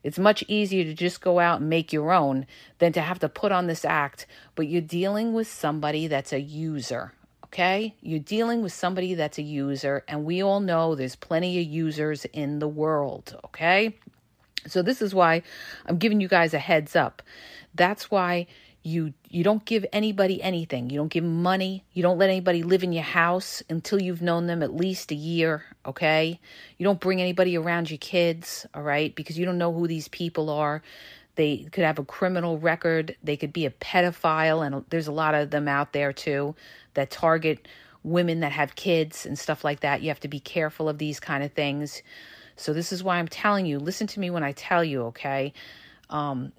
It's 0.04 0.18
much 0.18 0.44
easier 0.48 0.84
to 0.86 0.94
just 0.94 1.22
go 1.22 1.40
out 1.40 1.60
and 1.60 1.70
make 1.70 1.94
your 1.94 2.12
own 2.12 2.48
than 2.80 2.92
to 2.94 3.02
have 3.02 3.20
to 3.20 3.30
put 3.30 3.52
on 3.52 3.68
this 3.68 3.86
act, 3.86 4.26
but 4.56 4.68
you're 4.68 4.82
dealing 4.82 5.34
with 5.34 5.48
somebody 5.52 6.08
that's 6.08 6.34
a 6.34 6.42
user, 6.42 7.14
okay? 7.52 7.94
You're 8.02 8.20
dealing 8.20 8.62
with 8.62 8.72
somebody 8.72 9.14
that's 9.16 9.38
a 9.38 9.42
user, 9.42 10.04
and 10.08 10.24
we 10.24 10.42
all 10.42 10.62
know 10.62 10.96
there's 10.96 11.16
plenty 11.16 11.60
of 11.60 11.68
users 11.68 12.26
in 12.26 12.60
the 12.60 12.68
world, 12.68 13.38
okay? 13.46 13.98
So 14.68 14.82
this 14.82 15.02
is 15.02 15.14
why 15.14 15.44
I'm 15.86 15.98
giving 15.98 16.22
you 16.22 16.28
guys 16.28 16.54
a 16.54 16.60
heads 16.60 16.96
up. 16.96 17.22
That's 17.76 18.10
why 18.10 18.48
you 18.84 19.14
you 19.30 19.44
don't 19.44 19.64
give 19.66 19.86
anybody 19.94 20.42
anything. 20.42 20.90
You 20.90 20.98
don't 20.98 21.12
give 21.12 21.24
money. 21.24 21.84
You 21.94 22.04
don't 22.04 22.18
let 22.18 22.30
anybody 22.30 22.64
live 22.64 22.84
in 22.84 22.92
your 22.94 23.04
house 23.04 23.62
until 23.70 24.02
you've 24.02 24.22
known 24.22 24.48
them 24.48 24.64
at 24.64 24.76
least 24.76 25.12
a 25.12 25.16
year, 25.16 25.64
okay? 25.86 26.40
You 26.78 26.84
don't 26.84 27.00
bring 27.00 27.22
anybody 27.22 27.58
around 27.58 27.90
your 27.92 28.00
kids, 28.00 28.66
all 28.74 28.82
right? 28.82 29.14
Because 29.16 29.38
you 29.38 29.46
don't 29.46 29.58
know 29.58 29.74
who 29.74 29.88
these 29.88 30.08
people 30.08 30.50
are. 30.50 30.82
They 31.36 31.68
could 31.72 31.84
have 31.84 32.00
a 32.00 32.06
criminal 32.06 32.58
record. 32.60 33.16
They 33.24 33.38
could 33.38 33.54
be 33.54 33.66
a 33.66 33.72
pedophile, 33.72 34.66
and 34.66 34.86
there's 34.90 35.08
a 35.08 35.12
lot 35.12 35.34
of 35.34 35.52
them 35.52 35.68
out 35.68 35.94
there 35.94 36.14
too 36.14 36.56
that 36.94 37.10
target 37.10 37.68
women 38.04 38.40
that 38.42 38.52
have 38.52 38.76
kids 38.76 39.26
and 39.26 39.38
stuff 39.38 39.64
like 39.64 39.82
that. 39.82 40.02
You 40.02 40.10
have 40.10 40.20
to 40.22 40.28
be 40.28 40.40
careful 40.40 40.90
of 40.90 40.98
these 40.98 41.20
kind 41.20 41.44
of 41.44 41.54
things. 41.54 42.02
So 42.56 42.74
this 42.74 42.92
is 42.92 43.04
why 43.04 43.18
I'm 43.18 43.28
telling 43.28 43.66
you. 43.66 43.80
Listen 43.80 44.08
to 44.08 44.20
me 44.20 44.30
when 44.30 44.44
I 44.44 44.52
tell 44.52 44.84
you, 44.84 45.04
okay? 45.04 45.54
Um, 46.10 46.52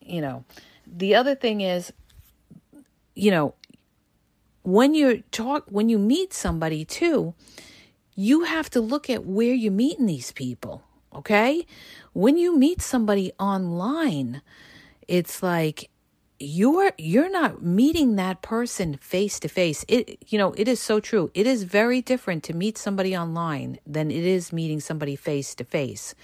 you 0.00 0.20
know, 0.20 0.44
the 0.86 1.14
other 1.14 1.34
thing 1.34 1.60
is, 1.60 1.92
you 3.14 3.30
know, 3.30 3.54
when 4.62 4.94
you 4.94 5.22
talk, 5.30 5.64
when 5.68 5.88
you 5.88 5.98
meet 5.98 6.32
somebody 6.32 6.84
too, 6.84 7.34
you 8.14 8.44
have 8.44 8.68
to 8.70 8.80
look 8.80 9.08
at 9.08 9.24
where 9.24 9.54
you're 9.54 9.72
meeting 9.72 10.06
these 10.06 10.32
people. 10.32 10.82
Okay. 11.14 11.66
When 12.12 12.36
you 12.36 12.56
meet 12.56 12.82
somebody 12.82 13.32
online, 13.38 14.42
it's 15.06 15.42
like, 15.42 15.90
you're 16.40 16.92
you're 16.98 17.30
not 17.30 17.62
meeting 17.64 18.14
that 18.14 18.42
person 18.42 18.96
face 18.98 19.40
to 19.40 19.48
face 19.48 19.84
it 19.88 20.22
you 20.28 20.38
know 20.38 20.52
it 20.56 20.68
is 20.68 20.80
so 20.80 21.00
true. 21.00 21.30
It 21.34 21.46
is 21.46 21.64
very 21.64 22.00
different 22.00 22.44
to 22.44 22.54
meet 22.54 22.78
somebody 22.78 23.16
online 23.16 23.78
than 23.84 24.10
it 24.10 24.24
is 24.24 24.52
meeting 24.52 24.78
somebody 24.78 25.16
face 25.16 25.54
to 25.56 25.64
face 25.64 26.14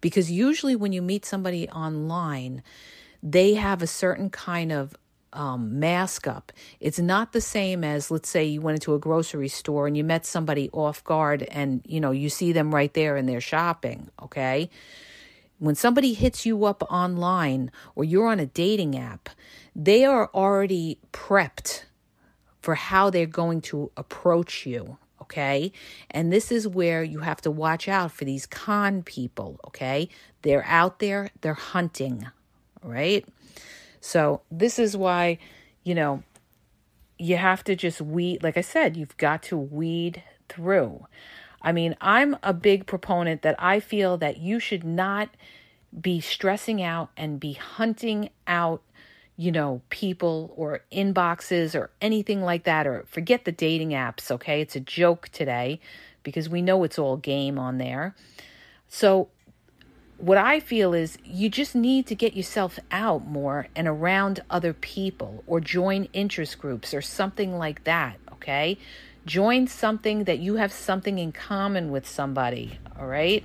because 0.00 0.30
usually 0.30 0.76
when 0.76 0.92
you 0.92 1.02
meet 1.02 1.24
somebody 1.24 1.68
online 1.70 2.62
they 3.20 3.54
have 3.54 3.82
a 3.82 3.86
certain 3.88 4.30
kind 4.30 4.70
of 4.70 4.94
um, 5.34 5.78
mask 5.78 6.26
up. 6.26 6.52
It's 6.80 6.98
not 6.98 7.32
the 7.32 7.40
same 7.40 7.84
as, 7.84 8.10
let's 8.10 8.28
say, 8.28 8.44
you 8.44 8.60
went 8.60 8.76
into 8.76 8.94
a 8.94 8.98
grocery 8.98 9.48
store 9.48 9.86
and 9.86 9.96
you 9.96 10.04
met 10.04 10.24
somebody 10.24 10.70
off 10.72 11.04
guard 11.04 11.42
and, 11.50 11.82
you 11.84 12.00
know, 12.00 12.12
you 12.12 12.30
see 12.30 12.52
them 12.52 12.74
right 12.74 12.92
there 12.94 13.16
and 13.16 13.28
they're 13.28 13.40
shopping, 13.40 14.08
okay? 14.22 14.70
When 15.58 15.74
somebody 15.74 16.14
hits 16.14 16.46
you 16.46 16.64
up 16.64 16.82
online 16.90 17.70
or 17.94 18.04
you're 18.04 18.28
on 18.28 18.40
a 18.40 18.46
dating 18.46 18.96
app, 18.96 19.28
they 19.74 20.04
are 20.04 20.30
already 20.34 20.98
prepped 21.12 21.84
for 22.60 22.74
how 22.74 23.10
they're 23.10 23.26
going 23.26 23.60
to 23.60 23.90
approach 23.96 24.66
you, 24.66 24.96
okay? 25.20 25.72
And 26.10 26.32
this 26.32 26.50
is 26.50 26.66
where 26.66 27.02
you 27.02 27.18
have 27.20 27.40
to 27.42 27.50
watch 27.50 27.88
out 27.88 28.12
for 28.12 28.24
these 28.24 28.46
con 28.46 29.02
people, 29.02 29.60
okay? 29.66 30.08
They're 30.42 30.64
out 30.66 30.98
there, 30.98 31.30
they're 31.40 31.54
hunting, 31.54 32.26
right? 32.82 33.26
So 34.06 34.42
this 34.50 34.78
is 34.78 34.94
why, 34.98 35.38
you 35.82 35.94
know, 35.94 36.22
you 37.18 37.38
have 37.38 37.64
to 37.64 37.74
just 37.74 38.02
weed, 38.02 38.42
like 38.42 38.58
I 38.58 38.60
said, 38.60 38.98
you've 38.98 39.16
got 39.16 39.42
to 39.44 39.56
weed 39.56 40.22
through. 40.46 41.06
I 41.62 41.72
mean, 41.72 41.96
I'm 42.02 42.36
a 42.42 42.52
big 42.52 42.84
proponent 42.86 43.40
that 43.40 43.56
I 43.58 43.80
feel 43.80 44.18
that 44.18 44.36
you 44.36 44.60
should 44.60 44.84
not 44.84 45.30
be 45.98 46.20
stressing 46.20 46.82
out 46.82 47.12
and 47.16 47.40
be 47.40 47.54
hunting 47.54 48.28
out, 48.46 48.82
you 49.38 49.50
know, 49.50 49.80
people 49.88 50.52
or 50.54 50.82
inboxes 50.92 51.74
or 51.74 51.88
anything 52.02 52.42
like 52.42 52.64
that, 52.64 52.86
or 52.86 53.06
forget 53.06 53.46
the 53.46 53.52
dating 53.52 53.92
apps, 53.92 54.30
okay? 54.30 54.60
It's 54.60 54.76
a 54.76 54.80
joke 54.80 55.30
today 55.30 55.80
because 56.22 56.50
we 56.50 56.60
know 56.60 56.84
it's 56.84 56.98
all 56.98 57.16
game 57.16 57.58
on 57.58 57.78
there. 57.78 58.14
So 58.86 59.30
what 60.24 60.38
I 60.38 60.58
feel 60.58 60.94
is 60.94 61.18
you 61.22 61.50
just 61.50 61.74
need 61.74 62.06
to 62.06 62.14
get 62.14 62.34
yourself 62.34 62.78
out 62.90 63.26
more 63.26 63.68
and 63.76 63.86
around 63.86 64.40
other 64.48 64.72
people 64.72 65.44
or 65.46 65.60
join 65.60 66.08
interest 66.14 66.58
groups 66.58 66.94
or 66.94 67.02
something 67.02 67.58
like 67.58 67.84
that, 67.84 68.16
okay? 68.32 68.78
Join 69.26 69.66
something 69.66 70.24
that 70.24 70.38
you 70.38 70.54
have 70.54 70.72
something 70.72 71.18
in 71.18 71.32
common 71.32 71.90
with 71.90 72.08
somebody, 72.08 72.78
all 72.98 73.06
right? 73.06 73.44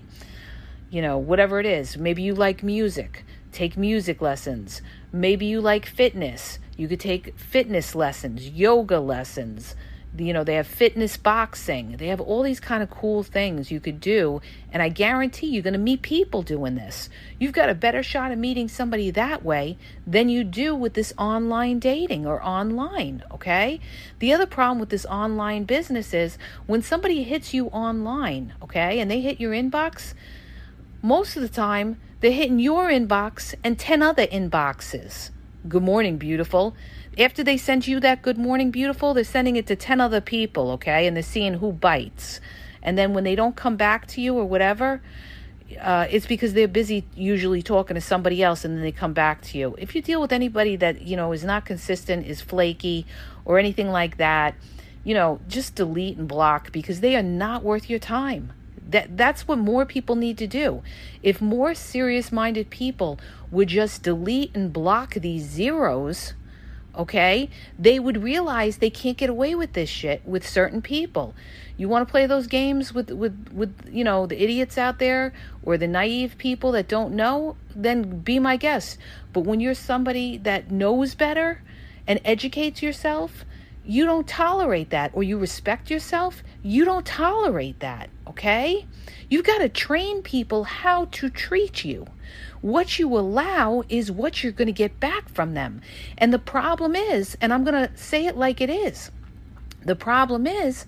You 0.89 1.01
know, 1.01 1.17
whatever 1.17 1.59
it 1.59 1.65
is. 1.65 1.97
Maybe 1.97 2.21
you 2.21 2.33
like 2.33 2.63
music, 2.63 3.25
take 3.51 3.75
music 3.75 4.21
lessons. 4.21 4.81
Maybe 5.11 5.47
you 5.47 5.59
like 5.59 5.85
fitness, 5.85 6.59
you 6.77 6.87
could 6.87 7.01
take 7.01 7.37
fitness 7.37 7.93
lessons, 7.93 8.47
yoga 8.51 9.01
lessons 9.01 9.75
you 10.17 10.33
know 10.33 10.43
they 10.43 10.55
have 10.55 10.67
fitness 10.67 11.17
boxing. 11.17 11.97
They 11.97 12.07
have 12.07 12.19
all 12.19 12.41
these 12.41 12.59
kind 12.59 12.81
of 12.81 12.89
cool 12.89 13.23
things 13.23 13.71
you 13.71 13.79
could 13.79 13.99
do. 13.99 14.41
And 14.71 14.81
i 14.81 14.89
guarantee 14.89 15.47
you're 15.47 15.63
going 15.63 15.73
to 15.73 15.79
meet 15.79 16.01
people 16.01 16.41
doing 16.41 16.75
this. 16.75 17.09
You've 17.39 17.53
got 17.53 17.69
a 17.69 17.75
better 17.75 18.03
shot 18.03 18.31
of 18.31 18.37
meeting 18.37 18.67
somebody 18.67 19.11
that 19.11 19.43
way 19.43 19.77
than 20.05 20.29
you 20.29 20.43
do 20.43 20.75
with 20.75 20.93
this 20.93 21.13
online 21.17 21.79
dating 21.79 22.25
or 22.25 22.43
online 22.43 23.23
okay? 23.31 23.79
The 24.19 24.33
other 24.33 24.45
problem 24.45 24.79
with 24.79 24.89
this 24.89 25.05
online 25.05 25.63
business 25.63 26.13
is 26.13 26.37
when 26.65 26.81
somebody 26.81 27.23
hits 27.23 27.53
you 27.53 27.67
online 27.67 28.53
okay 28.61 28.99
and 28.99 29.09
they 29.09 29.21
hit 29.21 29.39
your 29.39 29.53
inbox 29.53 30.13
most 31.01 31.35
of 31.35 31.41
the 31.41 31.49
time 31.49 31.97
they're 32.19 32.31
hitting 32.31 32.59
your 32.59 32.89
inbox 32.89 33.55
and 33.63 33.79
10 33.79 34.01
other 34.03 34.27
inboxes. 34.27 35.31
Good 35.67 35.83
morning 35.83 36.17
beautiful 36.17 36.75
after 37.19 37.43
they 37.43 37.57
send 37.57 37.87
you 37.87 37.99
that 37.99 38.21
good 38.21 38.37
morning 38.37 38.71
beautiful, 38.71 39.13
they're 39.13 39.23
sending 39.23 39.57
it 39.57 39.67
to 39.67 39.75
10 39.75 39.99
other 39.99 40.21
people, 40.21 40.71
okay? 40.71 41.05
And 41.05 41.15
they're 41.15 41.23
seeing 41.23 41.55
who 41.55 41.73
bites. 41.73 42.39
And 42.81 42.97
then 42.97 43.13
when 43.13 43.25
they 43.25 43.35
don't 43.35 43.55
come 43.55 43.75
back 43.75 44.07
to 44.07 44.21
you 44.21 44.35
or 44.35 44.45
whatever, 44.45 45.01
uh, 45.79 46.07
it's 46.09 46.25
because 46.25 46.53
they're 46.53 46.67
busy 46.67 47.05
usually 47.15 47.61
talking 47.61 47.95
to 47.95 48.01
somebody 48.01 48.41
else 48.41 48.65
and 48.65 48.75
then 48.75 48.81
they 48.81 48.91
come 48.91 49.13
back 49.13 49.41
to 49.41 49.57
you. 49.57 49.75
If 49.77 49.95
you 49.95 50.01
deal 50.01 50.21
with 50.21 50.31
anybody 50.31 50.75
that, 50.77 51.01
you 51.01 51.15
know, 51.15 51.31
is 51.31 51.43
not 51.43 51.65
consistent, 51.65 52.25
is 52.25 52.41
flaky, 52.41 53.05
or 53.45 53.59
anything 53.59 53.89
like 53.89 54.17
that, 54.17 54.55
you 55.03 55.13
know, 55.13 55.39
just 55.47 55.75
delete 55.75 56.17
and 56.17 56.27
block 56.27 56.71
because 56.71 57.01
they 57.01 57.15
are 57.15 57.23
not 57.23 57.63
worth 57.63 57.89
your 57.89 57.99
time. 57.99 58.53
That 58.89 59.17
that's 59.17 59.47
what 59.47 59.59
more 59.59 59.85
people 59.85 60.15
need 60.15 60.37
to 60.39 60.47
do. 60.47 60.81
If 61.21 61.41
more 61.41 61.75
serious-minded 61.75 62.69
people 62.71 63.19
would 63.51 63.67
just 63.67 64.01
delete 64.01 64.55
and 64.55 64.73
block 64.73 65.13
these 65.15 65.43
zeros, 65.43 66.33
okay? 66.95 67.49
They 67.77 67.99
would 67.99 68.23
realize 68.23 68.77
they 68.77 68.89
can't 68.89 69.17
get 69.17 69.29
away 69.29 69.55
with 69.55 69.73
this 69.73 69.89
shit 69.89 70.21
with 70.25 70.47
certain 70.47 70.81
people. 70.81 71.33
You 71.77 71.87
want 71.87 72.07
to 72.07 72.11
play 72.11 72.25
those 72.25 72.47
games 72.47 72.93
with 72.93 73.09
with 73.11 73.51
with 73.53 73.73
you 73.89 74.03
know 74.03 74.25
the 74.25 74.41
idiots 74.41 74.77
out 74.77 74.99
there 74.99 75.33
or 75.63 75.77
the 75.77 75.87
naive 75.87 76.37
people 76.37 76.73
that 76.73 76.87
don't 76.87 77.13
know, 77.13 77.55
then 77.75 78.19
be 78.19 78.39
my 78.39 78.57
guest. 78.57 78.97
But 79.31 79.41
when 79.41 79.59
you're 79.59 79.73
somebody 79.73 80.37
that 80.39 80.71
knows 80.71 81.15
better 81.15 81.61
and 82.05 82.19
educates 82.25 82.81
yourself, 82.81 83.45
you 83.85 84.05
don't 84.05 84.27
tolerate 84.27 84.89
that 84.89 85.11
or 85.13 85.23
you 85.23 85.37
respect 85.37 85.89
yourself, 85.89 86.43
you 86.61 86.85
don't 86.85 87.05
tolerate 87.05 87.79
that, 87.79 88.09
okay? 88.27 88.85
You've 89.29 89.45
got 89.45 89.59
to 89.59 89.69
train 89.69 90.21
people 90.21 90.63
how 90.63 91.05
to 91.05 91.29
treat 91.29 91.85
you. 91.85 92.05
What 92.61 92.99
you 92.99 93.17
allow 93.17 93.83
is 93.89 94.11
what 94.11 94.43
you're 94.43 94.51
going 94.51 94.67
to 94.67 94.71
get 94.71 94.99
back 94.99 95.29
from 95.29 95.53
them. 95.53 95.81
And 96.17 96.33
the 96.33 96.39
problem 96.39 96.95
is, 96.95 97.37
and 97.39 97.53
I'm 97.53 97.63
going 97.63 97.87
to 97.87 97.95
say 97.97 98.25
it 98.25 98.37
like 98.37 98.61
it 98.61 98.69
is 98.69 99.11
the 99.83 99.95
problem 99.95 100.47
is 100.47 100.85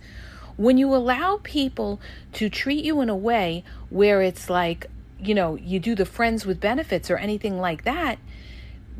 when 0.57 0.77
you 0.77 0.93
allow 0.93 1.39
people 1.43 1.99
to 2.33 2.49
treat 2.49 2.83
you 2.83 3.01
in 3.01 3.09
a 3.09 3.15
way 3.15 3.63
where 3.89 4.21
it's 4.21 4.49
like, 4.49 4.87
you 5.19 5.33
know, 5.33 5.55
you 5.55 5.79
do 5.79 5.95
the 5.95 6.05
friends 6.05 6.45
with 6.45 6.59
benefits 6.59 7.09
or 7.09 7.17
anything 7.17 7.59
like 7.59 7.83
that, 7.83 8.19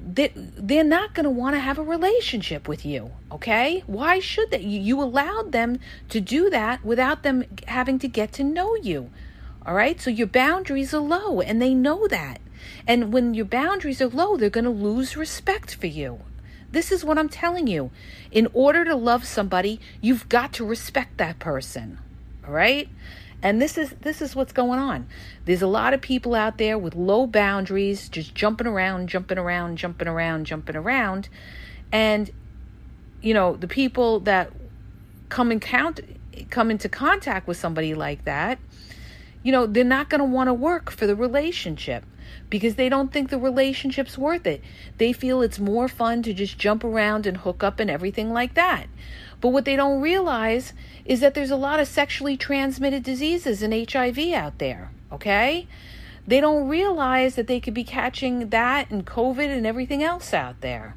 they, 0.04 0.32
they're 0.36 0.84
not 0.84 1.14
going 1.14 1.26
to 1.26 1.30
want 1.30 1.56
to 1.56 1.60
have 1.60 1.78
a 1.78 1.84
relationship 1.84 2.68
with 2.68 2.86
you. 2.86 3.12
Okay? 3.32 3.84
Why 3.86 4.20
should 4.20 4.50
they? 4.50 4.62
You, 4.62 4.80
you 4.80 5.02
allowed 5.02 5.52
them 5.52 5.80
to 6.10 6.20
do 6.20 6.50
that 6.50 6.84
without 6.84 7.24
them 7.24 7.44
having 7.68 8.00
to 8.00 8.08
get 8.08 8.32
to 8.34 8.44
know 8.44 8.76
you. 8.76 9.12
All 9.66 9.74
right? 9.74 10.00
So 10.00 10.10
your 10.10 10.28
boundaries 10.28 10.94
are 10.94 11.00
low 11.00 11.42
and 11.42 11.62
they 11.62 11.74
know 11.74 12.08
that. 12.08 12.40
And 12.88 13.14
when 13.14 13.34
your 13.34 13.46
boundaries 13.46 14.02
are 14.02 14.08
low, 14.08 14.38
they're 14.38 14.50
going 14.50 14.64
to 14.64 14.70
lose 14.70 15.18
respect 15.18 15.76
for 15.76 15.88
you. 15.88 16.22
This 16.72 16.92
is 16.92 17.04
what 17.04 17.18
I'm 17.18 17.30
telling 17.30 17.68
you. 17.68 17.92
In 18.32 18.48
order 18.54 18.86
to 18.86 18.96
love 18.96 19.26
somebody, 19.26 19.80
you've 20.00 20.30
got 20.30 20.54
to 20.54 20.66
respect 20.66 21.18
that 21.18 21.40
person. 21.40 22.00
All 22.46 22.54
right? 22.54 22.88
And 23.44 23.62
this 23.62 23.78
is 23.78 23.96
this 24.02 24.22
is 24.22 24.36
what's 24.36 24.54
going 24.54 24.80
on. 24.80 25.08
There's 25.46 25.64
a 25.64 25.68
lot 25.68 25.94
of 25.94 26.02
people 26.02 26.36
out 26.36 26.60
there 26.60 26.78
with 26.78 26.96
low 26.96 27.26
boundaries, 27.26 28.08
just 28.08 28.36
jumping 28.36 28.68
around, 28.68 29.10
jumping 29.10 29.40
around, 29.40 29.78
jumping 29.78 30.08
around, 30.08 30.46
jumping 30.46 30.76
around. 30.76 31.28
And 31.92 32.30
you 33.22 33.34
know, 33.34 33.56
the 33.56 33.68
people 33.68 34.20
that 34.22 34.52
come 35.30 35.52
in 35.52 35.60
count 35.60 36.02
come 36.50 36.70
into 36.70 36.88
contact 36.88 37.48
with 37.48 37.58
somebody 37.58 37.94
like 37.96 38.26
that, 38.26 38.60
you 39.44 39.52
know, 39.52 39.66
they're 39.66 39.84
not 39.84 40.10
going 40.10 40.20
to 40.20 40.26
want 40.26 40.48
to 40.48 40.54
work 40.54 40.92
for 40.92 41.08
the 41.08 41.16
relationship 41.16 42.04
because 42.50 42.76
they 42.76 42.90
don't 42.90 43.12
think 43.12 43.30
the 43.30 43.40
relationship's 43.40 44.18
worth 44.18 44.46
it. 44.46 44.62
They 44.98 45.14
feel 45.14 45.42
it's 45.42 45.60
more 45.60 45.88
fun 45.88 46.22
to 46.24 46.34
just 46.34 46.58
jump 46.58 46.84
around 46.84 47.26
and 47.26 47.38
hook 47.38 47.64
up 47.64 47.80
and 47.80 47.90
everything 47.90 48.32
like 48.32 48.54
that. 48.56 48.88
But 49.40 49.50
what 49.50 49.66
they 49.66 49.76
don't 49.76 50.02
realize 50.02 50.74
is 51.06 51.20
that 51.22 51.34
there's 51.34 51.52
a 51.52 51.56
lot 51.56 51.80
of 51.80 51.88
sexually 51.88 52.38
transmitted 52.38 53.04
diseases 53.04 53.64
and 53.64 53.74
HIV 53.74 54.20
out 54.34 54.60
there, 54.60 54.92
okay? 55.12 55.68
They 56.28 56.40
don't 56.40 56.68
realize 56.68 57.36
that 57.36 57.48
they 57.48 57.60
could 57.60 57.74
be 57.74 57.84
catching 57.84 58.50
that 58.50 58.92
and 58.92 59.06
COVID 59.06 59.48
and 59.48 59.66
everything 59.66 60.04
else 60.04 60.34
out 60.34 60.62
there, 60.62 60.96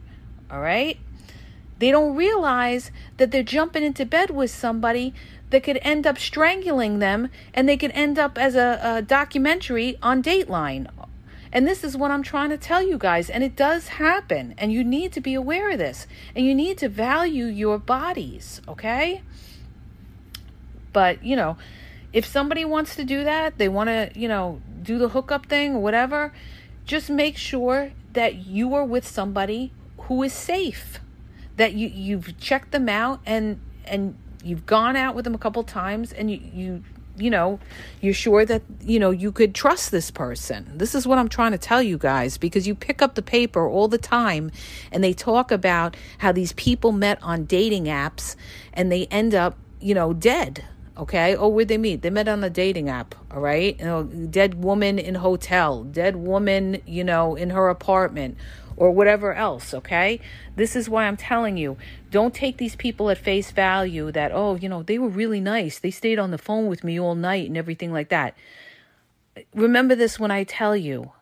all 0.51 0.61
right? 0.61 0.99
They 1.79 1.91
don't 1.91 2.15
realize 2.15 2.91
that 3.17 3.31
they're 3.31 3.43
jumping 3.43 3.83
into 3.83 4.05
bed 4.05 4.31
with 4.31 4.51
somebody 4.51 5.15
that 5.55 5.63
could 5.63 5.79
end 5.83 6.05
up 6.05 6.19
strangling 6.19 6.99
them 6.99 7.29
and 7.55 7.69
they 7.69 7.77
could 7.77 7.93
end 7.93 8.19
up 8.19 8.37
as 8.37 8.57
a, 8.57 8.81
a 8.83 9.03
documentary 9.03 9.97
on 10.03 10.21
Dateline 10.21 10.89
and 11.55 11.69
this 11.69 11.85
is 11.85 11.97
what 11.97 12.11
I'm 12.11 12.25
trying 12.25 12.51
to 12.51 12.59
tell 12.59 12.83
you 12.83 12.99
guys. 12.99 13.31
And 13.31 13.45
it 13.45 13.55
does 13.55 13.87
happen. 13.87 14.57
And 14.59 14.73
you 14.73 14.83
need 14.83 15.13
to 15.13 15.21
be 15.21 15.35
aware 15.35 15.71
of 15.71 15.79
this. 15.79 16.09
And 16.35 16.45
you 16.45 16.53
need 16.53 16.79
to 16.79 16.89
value 16.89 17.45
your 17.45 17.79
bodies, 17.79 18.61
okay? 18.67 19.23
But, 20.93 21.23
you 21.23 21.37
know, 21.37 21.57
if 22.13 22.27
somebody 22.27 22.65
wants 22.65 22.97
to 22.97 23.05
do 23.05 23.23
that, 23.23 23.57
they 23.57 23.69
want 23.69 23.87
to, 23.87 24.11
you 24.17 24.27
know, 24.27 24.61
do 24.83 24.99
the 24.99 25.11
hookup 25.11 25.47
thing 25.47 25.77
or 25.77 25.79
whatever, 25.79 26.33
just 26.87 27.09
make 27.09 27.37
sure 27.37 27.93
that 28.15 28.35
you 28.35 28.75
are 28.75 28.85
with 28.85 29.07
somebody 29.07 29.73
who 30.03 30.25
is 30.25 30.33
safe. 30.33 30.99
That 31.57 31.75
you 31.75 31.87
you've 31.87 32.37
checked 32.41 32.73
them 32.73 32.89
out 32.89 33.21
and 33.25 33.61
and 33.85 34.17
you've 34.45 34.67
gone 34.67 34.97
out 34.97 35.15
with 35.15 35.25
them 35.25 35.35
a 35.35 35.39
couple 35.39 35.63
times 35.65 36.13
and 36.13 36.31
you 36.31 36.41
you 36.53 36.85
you 37.17 37.31
know, 37.31 37.61
you're 38.01 38.15
sure 38.15 38.45
that, 38.45 38.63
you 38.81 38.99
know, 38.99 39.11
you 39.11 39.31
could 39.31 39.55
trust 39.55 39.91
this 39.91 40.11
person. 40.11 40.71
This 40.75 40.95
is 40.95 41.07
what 41.07 41.19
I'm 41.19 41.29
trying 41.29 41.53
to 41.53 41.59
tell 41.59 41.83
you 41.83 41.97
guys 41.97 42.39
because 42.39 42.67
you 42.67 42.75
pick 42.75 43.03
up 43.03 43.15
the 43.15 43.23
paper 43.23 43.69
all 43.69 43.89
the 43.89 43.99
time 43.99 44.51
and 44.91 45.03
they 45.05 45.13
talk 45.13 45.53
about 45.53 45.97
how 46.19 46.33
these 46.33 46.53
people 46.55 46.93
met 46.93 47.23
on 47.23 47.45
dating 47.45 47.85
apps 47.85 48.35
and 48.73 48.91
they 48.91 49.07
end 49.07 49.35
up, 49.35 49.57
you 49.81 49.95
know, 49.95 50.13
dead. 50.13 50.65
Okay. 50.97 51.35
Oh, 51.35 51.49
where'd 51.49 51.69
they 51.69 51.79
meet? 51.79 52.03
They 52.03 52.11
met 52.11 52.29
on 52.29 52.43
a 52.45 52.51
dating 52.51 52.89
app. 52.89 53.15
All 53.31 53.41
right. 53.41 53.79
You 53.79 53.85
know, 53.85 54.05
dead 54.05 54.63
woman 54.63 54.99
in 54.99 55.17
hotel, 55.17 55.83
dead 55.85 56.17
woman, 56.17 56.81
you 56.87 57.03
know, 57.03 57.35
in 57.35 57.51
her 57.51 57.69
apartment 57.69 58.39
or 58.77 58.91
whatever 58.91 59.35
else, 59.35 59.75
okay? 59.75 60.21
This 60.57 60.75
is 60.77 60.89
why 60.89 61.07
I'm 61.07 61.17
telling 61.17 61.57
you 61.57 61.77
don't 62.11 62.35
take 62.35 62.59
these 62.59 62.77
people 62.77 63.11
at 63.11 63.19
face 63.19 63.51
value 63.51 64.13
that, 64.13 64.33
oh, 64.33 64.57
you 64.57 64.69
know, 64.69 64.83
they 64.83 64.99
were 64.99 65.09
really 65.09 65.41
nice. 65.41 65.79
They 65.79 65.91
stayed 65.91 66.19
on 66.19 66.31
the 66.31 66.39
phone 66.39 66.67
with 66.67 66.85
me 66.85 66.99
all 66.99 67.15
night 67.15 67.49
and 67.49 67.57
everything 67.57 67.93
like 67.93 68.09
that. 68.09 68.37
Remember 69.55 69.95
this 69.95 70.19
when 70.19 70.31
I 70.31 70.45
tell 70.45 70.77
you 70.77 71.13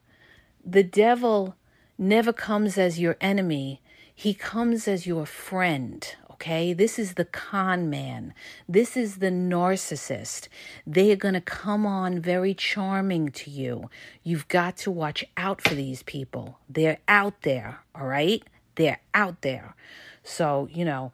the 0.65 0.83
devil 0.83 1.57
never 1.99 2.33
comes 2.33 2.79
as 2.79 3.01
your 3.01 3.17
enemy, 3.21 3.81
he 4.15 4.35
comes 4.35 4.87
as 4.87 5.07
your 5.07 5.27
friend, 5.27 6.15
Okay, 6.43 6.73
this 6.73 6.99
is 6.99 7.15
the 7.15 7.25
con 7.25 7.89
man. 7.89 8.35
This 8.69 8.97
is 8.97 9.19
the 9.19 9.31
narcissist. 9.31 10.49
They 10.85 11.13
are 11.13 11.17
going 11.17 11.35
to 11.35 11.41
come 11.41 11.87
on 11.87 12.19
very 12.19 12.53
charming 12.53 13.31
to 13.31 13.49
you. 13.49 13.89
You've 14.25 14.49
got 14.49 14.77
to 14.79 14.91
watch 14.91 15.25
out 15.37 15.61
for 15.61 15.77
these 15.77 16.03
people. 16.03 16.59
They're 16.69 16.99
out 17.07 17.43
there, 17.43 17.79
all 17.95 18.09
right? 18.09 18.43
They're 18.75 18.99
out 19.15 19.43
there. 19.43 19.77
So, 20.25 20.69
you 20.73 20.85
know, 20.85 21.13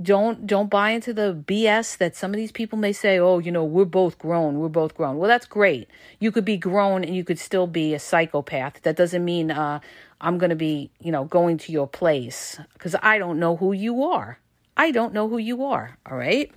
don't 0.00 0.46
don't 0.46 0.70
buy 0.70 0.90
into 0.90 1.12
the 1.12 1.34
BS 1.46 1.98
that 1.98 2.16
some 2.16 2.30
of 2.30 2.38
these 2.38 2.52
people 2.52 2.78
may 2.78 2.94
say, 2.94 3.18
"Oh, 3.18 3.38
you 3.38 3.52
know, 3.52 3.64
we're 3.64 3.84
both 3.84 4.18
grown. 4.18 4.58
We're 4.58 4.70
both 4.70 4.94
grown." 4.94 5.18
Well, 5.18 5.28
that's 5.28 5.44
great. 5.44 5.88
You 6.18 6.32
could 6.32 6.46
be 6.46 6.56
grown 6.56 7.04
and 7.04 7.14
you 7.14 7.22
could 7.22 7.38
still 7.38 7.66
be 7.66 7.92
a 7.92 7.98
psychopath. 7.98 8.80
That 8.82 8.96
doesn't 8.96 9.22
mean 9.22 9.50
uh, 9.50 9.80
I'm 10.20 10.38
going 10.38 10.50
to 10.50 10.56
be, 10.56 10.90
you 11.00 11.12
know, 11.12 11.24
going 11.24 11.58
to 11.58 11.72
your 11.72 11.86
place 11.86 12.58
because 12.72 12.94
I 13.02 13.18
don't 13.18 13.38
know 13.38 13.56
who 13.56 13.72
you 13.72 14.04
are. 14.04 14.38
I 14.76 14.90
don't 14.90 15.12
know 15.12 15.28
who 15.28 15.38
you 15.38 15.64
are. 15.64 15.98
All 16.06 16.16
right. 16.16 16.50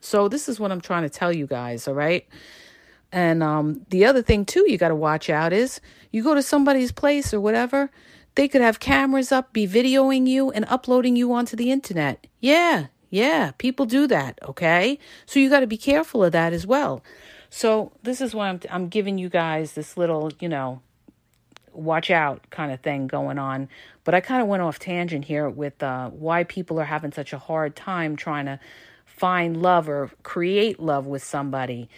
So 0.00 0.28
this 0.28 0.48
is 0.48 0.60
what 0.60 0.72
I'm 0.72 0.80
trying 0.80 1.02
to 1.02 1.08
tell 1.10 1.32
you 1.32 1.46
guys. 1.46 1.88
All 1.88 1.94
right. 1.94 2.26
And 3.12 3.42
um, 3.42 3.86
the 3.90 4.04
other 4.04 4.22
thing 4.22 4.44
too, 4.44 4.64
you 4.68 4.78
got 4.78 4.88
to 4.88 4.94
watch 4.94 5.30
out 5.30 5.52
is 5.52 5.80
you 6.10 6.22
go 6.22 6.34
to 6.34 6.42
somebody's 6.42 6.92
place 6.92 7.32
or 7.32 7.40
whatever 7.40 7.90
they 8.36 8.48
could 8.48 8.60
have 8.60 8.78
cameras 8.78 9.32
up, 9.32 9.52
be 9.52 9.66
videoing 9.66 10.26
you 10.28 10.50
and 10.50 10.64
uploading 10.68 11.16
you 11.16 11.32
onto 11.32 11.56
the 11.56 11.72
internet. 11.72 12.26
Yeah, 12.38 12.86
yeah, 13.10 13.52
people 13.58 13.86
do 13.86 14.06
that, 14.06 14.38
okay? 14.42 14.98
So 15.24 15.40
you 15.40 15.48
got 15.50 15.60
to 15.60 15.66
be 15.66 15.78
careful 15.78 16.22
of 16.22 16.32
that 16.32 16.52
as 16.52 16.66
well. 16.66 17.02
So 17.48 17.92
this 18.02 18.20
is 18.20 18.34
why 18.34 18.48
I'm 18.50 18.60
I'm 18.70 18.88
giving 18.88 19.18
you 19.18 19.28
guys 19.28 19.72
this 19.72 19.96
little, 19.96 20.30
you 20.38 20.48
know, 20.48 20.82
watch 21.76 22.10
out 22.10 22.48
kind 22.50 22.72
of 22.72 22.80
thing 22.80 23.06
going 23.06 23.38
on. 23.38 23.68
But 24.04 24.14
I 24.14 24.20
kind 24.20 24.42
of 24.42 24.48
went 24.48 24.62
off 24.62 24.78
tangent 24.78 25.24
here 25.24 25.48
with 25.48 25.82
uh, 25.82 26.10
why 26.10 26.44
people 26.44 26.80
are 26.80 26.84
having 26.84 27.12
such 27.12 27.32
a 27.32 27.38
hard 27.38 27.76
time 27.76 28.16
trying 28.16 28.46
to 28.46 28.58
find 29.04 29.62
love 29.62 29.88
or 29.88 30.10
create 30.22 30.80
love 30.80 31.06
with 31.06 31.22
somebody 31.22 31.88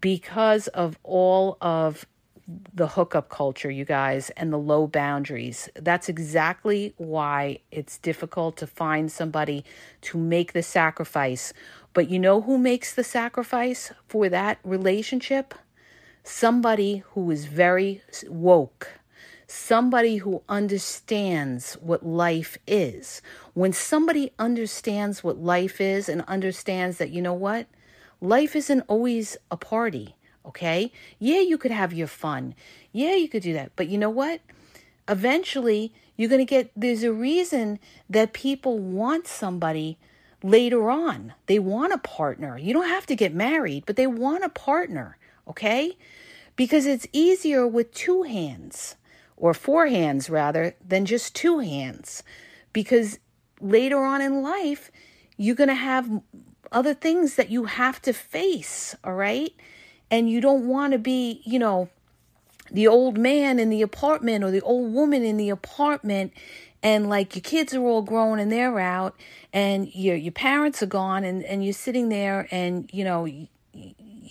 because 0.00 0.68
of 0.68 0.98
all 1.02 1.58
of 1.60 2.06
the 2.74 2.88
hookup 2.88 3.28
culture, 3.28 3.70
you 3.70 3.84
guys, 3.84 4.30
and 4.30 4.52
the 4.52 4.58
low 4.58 4.86
boundaries. 4.86 5.68
That's 5.74 6.08
exactly 6.08 6.94
why 6.96 7.58
it's 7.70 7.98
difficult 7.98 8.56
to 8.58 8.66
find 8.66 9.10
somebody 9.10 9.64
to 10.02 10.18
make 10.18 10.52
the 10.52 10.62
sacrifice. 10.62 11.52
But 11.94 12.10
you 12.10 12.18
know 12.18 12.40
who 12.40 12.58
makes 12.58 12.94
the 12.94 13.04
sacrifice 13.04 13.92
for 14.08 14.28
that 14.28 14.58
relationship? 14.64 15.54
Somebody 16.24 17.02
who 17.10 17.30
is 17.30 17.46
very 17.46 18.02
woke. 18.28 18.98
Somebody 19.54 20.16
who 20.16 20.42
understands 20.48 21.74
what 21.74 22.06
life 22.06 22.56
is. 22.66 23.20
When 23.52 23.72
somebody 23.72 24.32
understands 24.38 25.22
what 25.22 25.38
life 25.38 25.80
is 25.80 26.08
and 26.08 26.22
understands 26.22 26.96
that, 26.98 27.10
you 27.10 27.20
know 27.20 27.34
what? 27.34 27.66
Life 28.20 28.56
isn't 28.56 28.84
always 28.88 29.36
a 29.50 29.56
party 29.56 30.16
okay? 30.44 30.92
Yeah, 31.18 31.40
you 31.40 31.58
could 31.58 31.70
have 31.70 31.92
your 31.92 32.06
fun. 32.06 32.54
Yeah, 32.92 33.14
you 33.14 33.28
could 33.28 33.42
do 33.42 33.52
that. 33.52 33.72
But 33.76 33.88
you 33.88 33.98
know 33.98 34.10
what? 34.10 34.40
Eventually, 35.08 35.92
you're 36.16 36.28
going 36.28 36.44
to 36.44 36.50
get, 36.50 36.70
there's 36.76 37.02
a 37.02 37.12
reason 37.12 37.78
that 38.08 38.32
people 38.32 38.78
want 38.78 39.26
somebody 39.26 39.98
later 40.42 40.90
on. 40.90 41.34
They 41.46 41.58
want 41.58 41.92
a 41.92 41.98
partner. 41.98 42.58
You 42.58 42.72
don't 42.72 42.88
have 42.88 43.06
to 43.06 43.16
get 43.16 43.34
married, 43.34 43.84
but 43.86 43.96
they 43.96 44.06
want 44.06 44.44
a 44.44 44.48
partner, 44.48 45.16
okay? 45.46 45.96
Because 46.56 46.86
it's 46.86 47.06
easier 47.12 47.66
with 47.66 47.94
two 47.94 48.22
hands, 48.22 48.96
or 49.42 49.52
four 49.52 49.88
hands 49.88 50.30
rather, 50.30 50.74
than 50.86 51.04
just 51.04 51.34
two 51.34 51.58
hands. 51.58 52.22
Because 52.72 53.18
later 53.60 53.98
on 53.98 54.22
in 54.22 54.40
life, 54.42 54.90
you're 55.36 55.54
going 55.54 55.68
to 55.68 55.74
have 55.74 56.08
other 56.70 56.94
things 56.94 57.34
that 57.34 57.50
you 57.50 57.64
have 57.64 58.00
to 58.00 58.14
face, 58.14 58.96
all 59.04 59.12
right? 59.12 59.52
and 60.12 60.28
you 60.28 60.42
don't 60.42 60.68
want 60.68 60.92
to 60.92 60.98
be, 60.98 61.40
you 61.44 61.58
know, 61.58 61.88
the 62.70 62.86
old 62.86 63.16
man 63.18 63.58
in 63.58 63.70
the 63.70 63.80
apartment 63.80 64.44
or 64.44 64.50
the 64.50 64.60
old 64.60 64.92
woman 64.92 65.24
in 65.24 65.38
the 65.38 65.48
apartment 65.48 66.32
and 66.82 67.08
like 67.08 67.34
your 67.34 67.42
kids 67.42 67.74
are 67.74 67.82
all 67.82 68.02
grown 68.02 68.38
and 68.38 68.52
they're 68.52 68.78
out 68.78 69.16
and 69.52 69.92
your 69.94 70.14
your 70.14 70.32
parents 70.32 70.82
are 70.82 70.86
gone 70.86 71.24
and 71.24 71.42
and 71.44 71.64
you're 71.64 71.72
sitting 71.72 72.08
there 72.08 72.46
and 72.50 72.88
you 72.92 73.04
know 73.04 73.26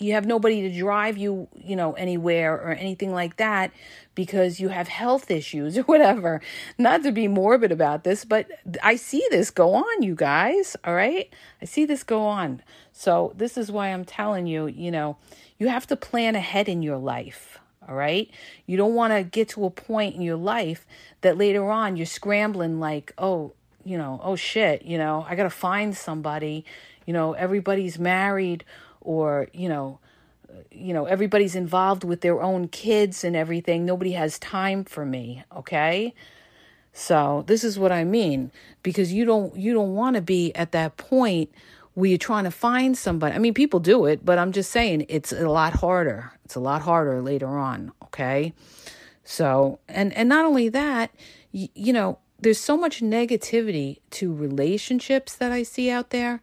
you 0.02 0.14
have 0.14 0.26
nobody 0.26 0.62
to 0.62 0.78
drive 0.78 1.16
you, 1.16 1.48
you 1.56 1.76
know, 1.76 1.92
anywhere 1.92 2.54
or 2.54 2.72
anything 2.72 3.12
like 3.12 3.36
that 3.36 3.70
because 4.14 4.60
you 4.60 4.68
have 4.68 4.88
health 4.88 5.30
issues 5.30 5.78
or 5.78 5.82
whatever. 5.82 6.40
Not 6.78 7.02
to 7.04 7.12
be 7.12 7.28
morbid 7.28 7.72
about 7.72 8.04
this, 8.04 8.24
but 8.24 8.46
I 8.82 8.96
see 8.96 9.24
this 9.30 9.50
go 9.50 9.74
on, 9.74 10.02
you 10.02 10.14
guys, 10.14 10.76
all 10.84 10.94
right? 10.94 11.32
I 11.60 11.64
see 11.64 11.84
this 11.84 12.02
go 12.02 12.26
on. 12.26 12.62
So, 12.92 13.32
this 13.36 13.56
is 13.56 13.70
why 13.70 13.88
I'm 13.88 14.04
telling 14.04 14.46
you, 14.46 14.66
you 14.66 14.90
know, 14.90 15.16
you 15.58 15.68
have 15.68 15.86
to 15.88 15.96
plan 15.96 16.34
ahead 16.34 16.68
in 16.68 16.82
your 16.82 16.98
life. 16.98 17.58
All 17.88 17.96
right. 17.96 18.30
You 18.66 18.76
don't 18.76 18.94
want 18.94 19.12
to 19.12 19.24
get 19.24 19.48
to 19.50 19.64
a 19.64 19.70
point 19.70 20.14
in 20.14 20.22
your 20.22 20.36
life 20.36 20.86
that 21.22 21.36
later 21.36 21.68
on 21.68 21.96
you're 21.96 22.06
scrambling, 22.06 22.78
like, 22.78 23.12
oh, 23.18 23.54
you 23.84 23.98
know, 23.98 24.20
oh 24.22 24.36
shit, 24.36 24.82
you 24.82 24.98
know, 24.98 25.26
I 25.28 25.34
got 25.34 25.44
to 25.44 25.50
find 25.50 25.96
somebody. 25.96 26.64
You 27.06 27.12
know, 27.12 27.32
everybody's 27.32 27.98
married 27.98 28.64
or, 29.04 29.48
you 29.52 29.68
know, 29.68 29.98
you 30.70 30.92
know, 30.92 31.06
everybody's 31.06 31.54
involved 31.54 32.04
with 32.04 32.20
their 32.20 32.42
own 32.42 32.68
kids 32.68 33.24
and 33.24 33.34
everything. 33.34 33.84
Nobody 33.84 34.12
has 34.12 34.38
time 34.38 34.84
for 34.84 35.04
me. 35.04 35.44
Okay. 35.56 36.14
So 36.92 37.44
this 37.46 37.64
is 37.64 37.78
what 37.78 37.90
I 37.90 38.04
mean 38.04 38.50
because 38.82 39.12
you 39.12 39.24
don't 39.24 39.56
you 39.56 39.72
don't 39.72 39.94
want 39.94 40.16
to 40.16 40.22
be 40.22 40.54
at 40.54 40.72
that 40.72 40.96
point 40.96 41.50
where 41.94 42.08
you're 42.08 42.18
trying 42.18 42.44
to 42.44 42.50
find 42.50 42.96
somebody. 42.96 43.34
I 43.34 43.38
mean, 43.38 43.54
people 43.54 43.80
do 43.80 44.06
it, 44.06 44.24
but 44.24 44.38
I'm 44.38 44.52
just 44.52 44.70
saying 44.70 45.06
it's 45.08 45.32
a 45.32 45.48
lot 45.48 45.74
harder. 45.74 46.32
It's 46.44 46.54
a 46.54 46.60
lot 46.60 46.82
harder 46.82 47.20
later 47.20 47.48
on, 47.48 47.92
okay? 48.04 48.52
So, 49.24 49.78
and 49.88 50.12
and 50.14 50.28
not 50.28 50.44
only 50.44 50.68
that, 50.70 51.14
you, 51.50 51.68
you 51.74 51.92
know, 51.92 52.18
there's 52.40 52.60
so 52.60 52.76
much 52.76 53.00
negativity 53.00 54.00
to 54.10 54.34
relationships 54.34 55.34
that 55.36 55.52
I 55.52 55.62
see 55.62 55.90
out 55.90 56.10
there 56.10 56.40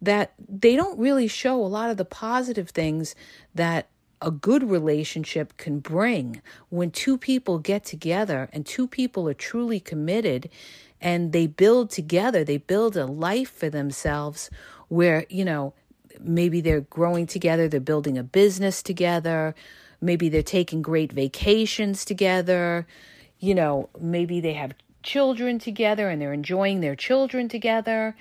that 0.00 0.32
they 0.48 0.76
don't 0.76 0.98
really 0.98 1.28
show 1.28 1.56
a 1.56 1.66
lot 1.66 1.90
of 1.90 1.96
the 1.96 2.04
positive 2.04 2.70
things 2.70 3.14
that 3.54 3.88
a 4.20 4.30
good 4.30 4.68
relationship 4.68 5.56
can 5.56 5.78
bring 5.78 6.42
when 6.70 6.90
two 6.90 7.16
people 7.16 7.58
get 7.58 7.84
together 7.84 8.48
and 8.52 8.66
two 8.66 8.88
people 8.88 9.28
are 9.28 9.34
truly 9.34 9.78
committed 9.78 10.48
and 11.00 11.32
they 11.32 11.46
build 11.46 11.90
together, 11.90 12.42
they 12.42 12.58
build 12.58 12.96
a 12.96 13.06
life 13.06 13.50
for 13.50 13.70
themselves 13.70 14.50
where, 14.88 15.24
you 15.28 15.44
know, 15.44 15.72
maybe 16.20 16.60
they're 16.60 16.80
growing 16.80 17.26
together, 17.26 17.68
they're 17.68 17.80
building 17.80 18.18
a 18.18 18.24
business 18.24 18.82
together, 18.82 19.54
maybe 20.00 20.28
they're 20.28 20.42
taking 20.42 20.82
great 20.82 21.12
vacations 21.12 22.04
together, 22.04 22.86
you 23.38 23.54
know, 23.54 23.88
maybe 24.00 24.40
they 24.40 24.54
have 24.54 24.72
children 25.02 25.58
together 25.58 26.08
and 26.08 26.20
they're 26.20 26.32
enjoying 26.32 26.80
their 26.80 26.96
children 26.96 27.48
together. 27.48 28.16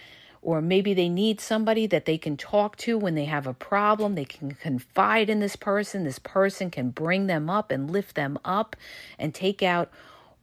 Or 0.47 0.61
maybe 0.61 0.93
they 0.93 1.09
need 1.09 1.41
somebody 1.41 1.87
that 1.87 2.05
they 2.05 2.17
can 2.17 2.37
talk 2.37 2.77
to 2.77 2.97
when 2.97 3.15
they 3.15 3.25
have 3.25 3.45
a 3.47 3.53
problem. 3.53 4.15
They 4.15 4.23
can 4.23 4.53
confide 4.53 5.29
in 5.29 5.41
this 5.41 5.57
person. 5.57 6.05
This 6.05 6.19
person 6.19 6.71
can 6.71 6.89
bring 6.89 7.27
them 7.27 7.49
up 7.49 7.69
and 7.69 7.91
lift 7.91 8.15
them 8.15 8.39
up 8.45 8.77
and 9.19 9.35
take 9.35 9.61
out 9.61 9.91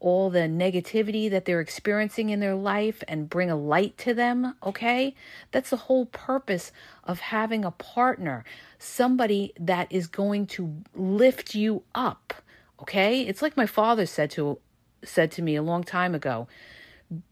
all 0.00 0.28
the 0.28 0.40
negativity 0.40 1.30
that 1.30 1.46
they're 1.46 1.62
experiencing 1.62 2.28
in 2.28 2.40
their 2.40 2.54
life 2.54 3.02
and 3.08 3.30
bring 3.30 3.50
a 3.50 3.56
light 3.56 3.96
to 3.96 4.12
them, 4.12 4.54
okay? 4.62 5.14
That's 5.52 5.70
the 5.70 5.76
whole 5.76 6.04
purpose 6.04 6.70
of 7.04 7.20
having 7.20 7.64
a 7.64 7.70
partner, 7.70 8.44
somebody 8.78 9.54
that 9.58 9.90
is 9.90 10.06
going 10.06 10.48
to 10.48 10.82
lift 10.94 11.54
you 11.54 11.82
up, 11.94 12.34
okay? 12.78 13.22
It's 13.22 13.40
like 13.40 13.56
my 13.56 13.64
father 13.64 14.04
said 14.04 14.30
to 14.32 14.58
said 15.02 15.30
to 15.32 15.40
me 15.42 15.56
a 15.56 15.62
long 15.62 15.82
time 15.82 16.14
ago. 16.14 16.46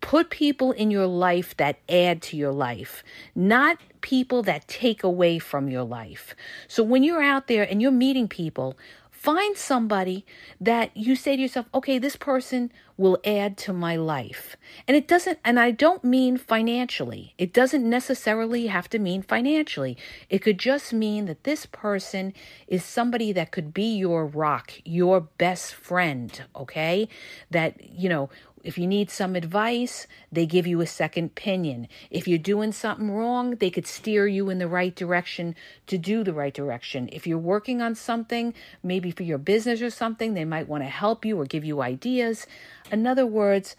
Put 0.01 0.31
people 0.31 0.73
in 0.73 0.91
your 0.91 1.07
life 1.07 1.57
that 1.57 1.79
add 1.89 2.23
to 2.23 2.37
your 2.37 2.53
life, 2.53 3.03
not 3.35 3.79
people 4.01 4.43
that 4.43 4.69
take 4.69 5.03
away 5.03 5.39
from 5.39 5.69
your 5.69 5.85
life. 5.85 6.35
So 6.69 6.83
when 6.83 7.03
you're 7.03 7.23
out 7.23 7.47
there 7.47 7.63
and 7.63 7.81
you're 7.81 7.91
meeting 7.93 8.29
people, 8.29 8.77
Find 9.23 9.57
somebody 9.57 10.27
that 10.61 10.97
you 10.97 11.15
say 11.15 11.37
to 11.37 11.43
yourself, 11.43 11.67
okay, 11.73 11.97
this 11.97 12.17
person 12.17 12.73
will 12.97 13.19
add 13.25 13.57
to 13.59 13.73
my 13.73 13.95
life. 13.95 14.57
And 14.89 14.97
it 14.97 15.07
doesn't, 15.07 15.39
and 15.45 15.61
I 15.61 15.71
don't 15.71 16.03
mean 16.03 16.37
financially. 16.37 17.33
It 17.39 17.53
doesn't 17.53 17.89
necessarily 17.89 18.67
have 18.67 18.91
to 18.91 18.99
mean 18.99 19.23
financially. 19.23 19.97
It 20.29 20.41
could 20.41 20.59
just 20.59 20.93
mean 20.93 21.27
that 21.27 21.45
this 21.45 21.67
person 21.67 22.35
is 22.67 22.85
somebody 22.85 23.31
that 23.31 23.53
could 23.53 23.73
be 23.73 23.95
your 23.95 24.27
rock, 24.27 24.73
your 24.85 25.21
best 25.21 25.73
friend, 25.73 26.43
okay? 26.57 27.09
That, 27.49 27.81
you 27.93 28.09
know, 28.09 28.29
if 28.63 28.79
you 28.79 28.87
need 28.87 29.11
some 29.11 29.35
advice, 29.35 30.07
they 30.31 30.47
give 30.47 30.67
you 30.67 30.81
a 30.81 30.87
second 30.87 31.27
opinion. 31.27 31.89
If 32.11 32.29
you're 32.29 32.39
doing 32.39 32.73
something 32.73 33.11
wrong, 33.11 33.57
they 33.57 33.71
could 33.71 33.87
steer 33.87 34.27
you 34.27 34.51
in 34.51 34.59
the 34.59 34.69
right 34.69 34.95
direction 34.95 35.57
to 35.89 35.99
do 35.99 36.23
the 36.23 36.33
right 36.33 36.55
direction. 36.55 37.09
If 37.13 37.27
you're 37.27 37.39
working 37.39 37.83
on 37.83 37.95
something, 37.95 38.55
maybe 38.83 39.11
for 39.11 39.25
your 39.25 39.39
business 39.39 39.83
or 39.83 39.91
something, 39.91 40.35
they 40.35 40.45
might 40.45 40.69
want 40.69 40.85
to 40.85 40.89
help 40.89 41.25
you 41.25 41.41
or 41.41 41.45
give 41.45 41.65
you 41.65 41.83
ideas. 41.83 42.47
In 42.91 43.07
other 43.07 43.27
words, 43.27 43.75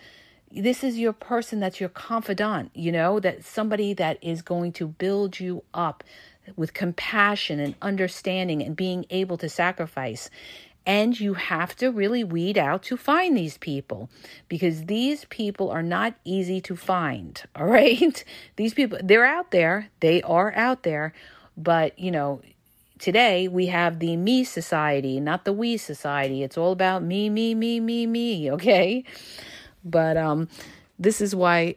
this 0.52 0.84
is 0.84 1.00
your 1.00 1.14
person 1.14 1.60
that's 1.60 1.80
your 1.80 1.90
confidant, 1.90 2.72
you 2.76 2.92
know, 2.92 3.20
that 3.20 3.44
somebody 3.44 3.94
that 3.94 4.18
is 4.22 4.42
going 4.42 4.74
to 4.74 4.88
build 4.88 5.40
you 5.40 5.64
up 5.74 6.04
with 6.56 6.74
compassion 6.74 7.60
and 7.60 7.76
understanding 7.82 8.62
and 8.62 8.76
being 8.76 9.06
able 9.10 9.38
to 9.38 9.50
sacrifice. 9.50 10.30
And 10.86 11.18
you 11.18 11.36
have 11.36 11.76
to 11.78 11.92
really 11.92 12.24
weed 12.24 12.58
out 12.58 12.84
to 12.84 12.98
find 12.98 13.38
these 13.38 13.58
people 13.58 14.10
because 14.50 14.86
these 14.86 15.26
people 15.26 15.70
are 15.70 15.84
not 15.84 16.16
easy 16.26 16.60
to 16.62 16.76
find. 16.76 17.42
All 17.56 17.68
right. 17.68 18.24
These 18.58 18.74
people, 18.74 19.00
they're 19.02 19.26
out 19.26 19.52
there. 19.52 19.90
They 20.02 20.22
are 20.24 20.54
out 20.56 20.84
there. 20.84 21.14
But, 21.56 21.98
you 21.98 22.12
know, 22.12 22.42
today 23.00 23.48
we 23.48 23.68
have 23.68 24.00
the 24.00 24.18
me 24.18 24.44
society, 24.44 25.20
not 25.20 25.46
the 25.46 25.54
we 25.54 25.78
society. 25.78 26.42
It's 26.42 26.58
all 26.58 26.72
about 26.72 27.04
me, 27.04 27.30
me, 27.30 27.54
me, 27.54 27.80
me, 27.80 28.08
me. 28.08 28.52
Okay. 28.52 29.04
But 29.84 30.18
um, 30.18 30.48
this 30.98 31.22
is 31.22 31.36
why 31.36 31.76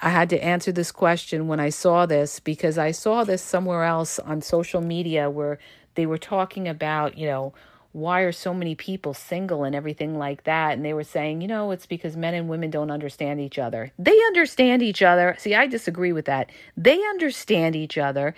I 0.00 0.10
had 0.10 0.30
to 0.30 0.42
answer 0.42 0.72
this 0.72 0.92
question 0.92 1.48
when 1.48 1.60
I 1.60 1.70
saw 1.70 2.06
this 2.06 2.40
because 2.40 2.78
I 2.78 2.92
saw 2.92 3.24
this 3.24 3.42
somewhere 3.42 3.84
else 3.84 4.18
on 4.18 4.42
social 4.42 4.80
media 4.80 5.28
where 5.28 5.58
they 5.96 6.06
were 6.06 6.18
talking 6.18 6.68
about, 6.68 7.18
you 7.18 7.26
know, 7.26 7.52
why 7.92 8.20
are 8.20 8.32
so 8.32 8.52
many 8.52 8.74
people 8.74 9.14
single 9.14 9.64
and 9.64 9.74
everything 9.74 10.18
like 10.18 10.44
that? 10.44 10.74
And 10.74 10.84
they 10.84 10.92
were 10.92 11.04
saying, 11.04 11.40
you 11.40 11.48
know, 11.48 11.70
it's 11.70 11.86
because 11.86 12.16
men 12.16 12.34
and 12.34 12.48
women 12.48 12.70
don't 12.70 12.90
understand 12.90 13.40
each 13.40 13.58
other. 13.58 13.92
They 13.98 14.18
understand 14.26 14.82
each 14.82 15.02
other. 15.02 15.34
See, 15.38 15.54
I 15.54 15.66
disagree 15.66 16.12
with 16.12 16.26
that. 16.26 16.50
They 16.76 16.96
understand 17.08 17.74
each 17.74 17.96
other. 17.96 18.34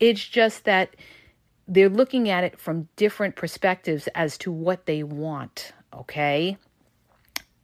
It's 0.00 0.26
just 0.26 0.64
that 0.64 0.94
they're 1.68 1.88
looking 1.88 2.28
at 2.28 2.44
it 2.44 2.58
from 2.58 2.88
different 2.96 3.36
perspectives 3.36 4.08
as 4.14 4.38
to 4.38 4.50
what 4.50 4.86
they 4.86 5.02
want, 5.02 5.72
okay? 5.92 6.56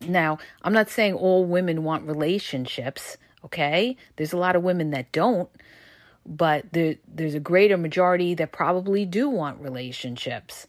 Now, 0.01 0.39
I'm 0.63 0.75
not 0.75 0.91
saying 0.91 1.15
all 1.15 1.45
women 1.45 1.85
want 1.85 2.07
relationships, 2.07 3.17
okay? 3.45 3.97
There's 4.17 4.35
a 4.35 4.39
lot 4.39 4.57
of 4.57 4.63
women 4.63 4.91
that 4.91 5.11
don't, 5.11 5.49
but 6.27 6.67
there, 6.73 6.97
there's 7.09 7.35
a 7.35 7.41
greater 7.41 7.79
majority 7.79 8.35
that 8.35 8.53
probably 8.53 9.07
do 9.07 9.29
want 9.29 9.61
relationships. 9.61 10.67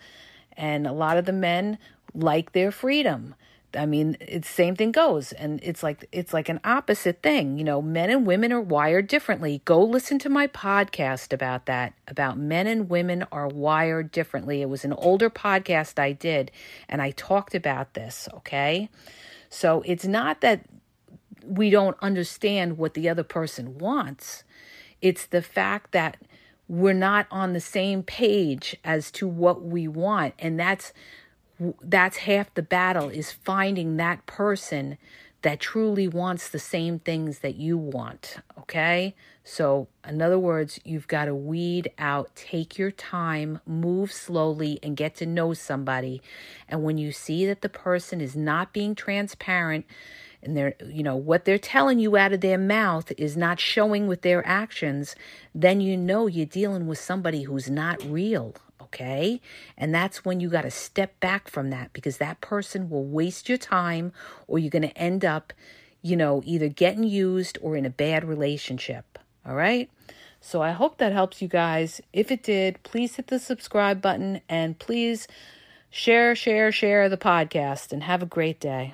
And 0.58 0.88
a 0.88 0.94
lot 0.94 1.18
of 1.18 1.26
the 1.26 1.34
men 1.34 1.78
like 2.14 2.52
their 2.54 2.72
freedom. 2.72 3.36
I 3.78 3.86
mean, 3.86 4.18
it's 4.20 4.50
same 4.50 4.76
thing 4.76 4.92
goes, 4.92 5.32
and 5.34 5.60
it's 5.62 5.84
like 5.84 6.08
it's 6.12 6.34
like 6.34 6.50
an 6.50 6.60
opposite 6.64 7.22
thing. 7.22 7.58
You 7.58 7.64
know, 7.64 7.82
men 7.82 8.10
and 8.10 8.26
women 8.26 8.52
are 8.54 8.62
wired 8.62 9.08
differently. 9.08 9.62
Go 9.66 9.84
listen 9.84 10.18
to 10.20 10.30
my 10.30 10.48
podcast 10.48 11.34
about 11.34 11.66
that. 11.66 11.94
About 12.08 12.38
men 12.38 12.68
and 12.68 12.90
women 12.90 13.26
are 13.32 13.48
wired 13.48 14.12
differently. 14.12 14.62
It 14.62 14.70
was 14.70 14.86
an 14.86 14.94
older 14.94 15.30
podcast 15.30 16.00
I 16.00 16.14
did, 16.14 16.52
and 16.88 17.02
I 17.02 17.12
talked 17.12 17.56
about 17.56 17.94
this. 17.94 18.30
Okay, 18.34 18.90
so 19.50 19.84
it's 19.86 20.06
not 20.06 20.42
that 20.42 20.66
we 21.46 21.70
don't 21.70 21.98
understand 22.02 22.78
what 22.78 22.94
the 22.94 23.10
other 23.10 23.24
person 23.24 23.78
wants. 23.78 24.44
It's 25.02 25.26
the 25.26 25.42
fact 25.42 25.92
that 25.92 26.18
we're 26.68 26.94
not 26.94 27.28
on 27.30 27.54
the 27.54 27.60
same 27.60 28.04
page 28.04 28.76
as 28.84 29.12
to 29.12 29.28
what 29.28 29.64
we 29.64 29.88
want. 29.88 30.34
And 30.40 30.60
that's 30.60 30.94
that's 31.82 32.18
half 32.18 32.54
the 32.54 32.62
battle 32.62 33.08
is 33.08 33.32
finding 33.32 33.96
that 33.98 34.26
person 34.26 34.98
that 35.42 35.60
truly 35.60 36.08
wants 36.08 36.50
the 36.50 36.60
same 36.60 37.00
things 37.00 37.40
that 37.40 37.56
you 37.56 37.78
want 37.78 38.38
okay? 38.66 39.16
So 39.44 39.88
in 40.08 40.22
other 40.22 40.40
words 40.40 40.80
you've 40.84 41.08
got 41.08 41.26
to 41.26 41.36
weed 41.36 41.92
out 41.98 42.36
take 42.36 42.78
your 42.78 42.92
time 42.92 43.62
move 43.66 44.12
slowly 44.12 44.80
and 44.82 44.98
get 44.98 45.16
to 45.18 45.26
know 45.26 45.54
somebody. 45.54 46.22
And 46.68 46.84
when 46.84 46.98
you 46.98 47.12
see 47.12 47.46
that 47.46 47.62
the 47.62 47.70
person 47.70 48.20
is 48.22 48.36
not 48.36 48.74
being 48.74 48.96
transparent 48.96 49.86
and 50.46 50.56
they're 50.56 50.76
you 50.88 51.04
know 51.04 51.16
what 51.16 51.46
they're 51.46 51.58
telling 51.58 52.00
you 52.00 52.16
out 52.16 52.32
of 52.32 52.42
their 52.42 52.58
mouth 52.58 53.12
is 53.18 53.36
not 53.36 53.60
showing 53.60 54.08
with 54.08 54.22
their 54.22 54.46
actions 54.48 55.16
then 55.54 55.82
you 55.82 55.98
know 55.98 56.28
you're 56.28 56.46
dealing 56.46 56.88
with 56.88 57.00
somebody 57.00 57.44
who's 57.44 57.70
not 57.70 58.02
real 58.04 58.56
okay? 58.96 59.42
And 59.78 59.94
that's 59.94 60.24
when 60.24 60.40
you 60.40 60.50
got 60.50 60.62
to 60.62 60.72
step 60.72 61.20
back 61.20 61.50
from 61.50 61.70
that 61.70 61.92
because 61.92 62.18
that 62.18 62.40
person 62.40 62.90
will 62.90 63.04
waste 63.04 63.50
your 63.50 63.58
time 63.58 64.14
or 64.48 64.58
you're 64.58 64.70
going 64.70 64.84
to 64.84 64.98
end 64.98 65.26
up 65.26 65.54
you 66.02 66.16
know 66.16 66.42
either 66.46 66.70
getting 66.70 67.04
used 67.04 67.58
or 67.62 67.76
in 67.76 67.86
a 67.86 67.90
bad 67.90 68.24
relationship 68.24 69.20
all 69.46 69.56
right? 69.56 69.90
So 70.40 70.62
i 70.62 70.72
hope 70.72 70.98
that 70.98 71.12
helps 71.12 71.42
you 71.42 71.48
guys. 71.48 72.00
If 72.14 72.32
it 72.32 72.44
did 72.44 72.82
please 72.84 73.16
hit 73.16 73.28
the 73.28 73.40
subscribe 73.40 74.02
button 74.02 74.42
and 74.48 74.80
please 74.80 75.28
share 75.90 76.36
share 76.36 76.72
share 76.72 77.10
the 77.10 77.18
podcast 77.18 77.92
and 77.92 78.04
have 78.04 78.24
a 78.24 78.28
great 78.28 78.60
day 78.60 78.94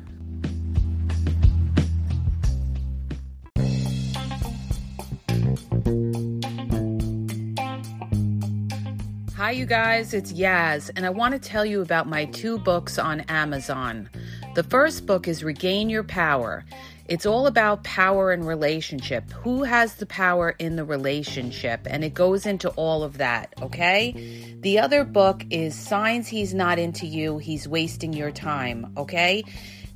Hi, 9.41 9.49
you 9.49 9.65
guys, 9.65 10.13
it's 10.13 10.31
Yaz, 10.31 10.91
and 10.95 11.03
I 11.03 11.09
want 11.09 11.33
to 11.33 11.39
tell 11.39 11.65
you 11.65 11.81
about 11.81 12.07
my 12.07 12.25
two 12.25 12.59
books 12.59 12.99
on 12.99 13.21
Amazon. 13.21 14.07
The 14.53 14.61
first 14.61 15.07
book 15.07 15.27
is 15.27 15.43
Regain 15.43 15.89
Your 15.89 16.03
Power. 16.03 16.63
It's 17.07 17.25
all 17.25 17.47
about 17.47 17.83
power 17.83 18.31
and 18.31 18.45
relationship. 18.45 19.31
Who 19.31 19.63
has 19.63 19.95
the 19.95 20.05
power 20.05 20.51
in 20.59 20.75
the 20.75 20.85
relationship? 20.85 21.87
And 21.89 22.03
it 22.03 22.13
goes 22.13 22.45
into 22.45 22.69
all 22.73 23.01
of 23.01 23.17
that, 23.17 23.51
okay? 23.63 24.59
The 24.59 24.77
other 24.77 25.03
book 25.03 25.43
is 25.49 25.73
Signs 25.73 26.27
He's 26.27 26.53
Not 26.53 26.77
Into 26.77 27.07
You, 27.07 27.39
He's 27.39 27.67
Wasting 27.67 28.13
Your 28.13 28.29
Time, 28.29 28.93
okay? 28.95 29.43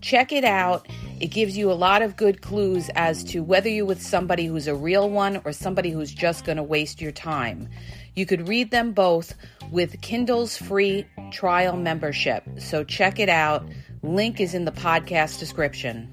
Check 0.01 0.31
it 0.31 0.43
out. 0.43 0.87
It 1.19 1.27
gives 1.27 1.55
you 1.55 1.71
a 1.71 1.73
lot 1.73 2.01
of 2.01 2.15
good 2.15 2.41
clues 2.41 2.89
as 2.95 3.23
to 3.25 3.43
whether 3.43 3.69
you're 3.69 3.85
with 3.85 4.01
somebody 4.01 4.47
who's 4.47 4.67
a 4.67 4.75
real 4.75 5.07
one 5.07 5.39
or 5.45 5.53
somebody 5.53 5.91
who's 5.91 6.11
just 6.11 6.45
going 6.45 6.57
to 6.57 6.63
waste 6.63 6.99
your 6.99 7.11
time. 7.11 7.69
You 8.15 8.25
could 8.25 8.47
read 8.47 8.71
them 8.71 8.93
both 8.93 9.35
with 9.71 9.99
Kindle's 10.01 10.55
free 10.55 11.05
trial 11.31 11.75
membership. 11.75 12.43
So 12.59 12.83
check 12.85 13.19
it 13.19 13.27
out. 13.27 13.67
Link 14.03 14.39
is 14.39 14.53
in 14.53 14.63
the 14.63 14.71
podcast 14.71 15.39
description. 15.39 16.09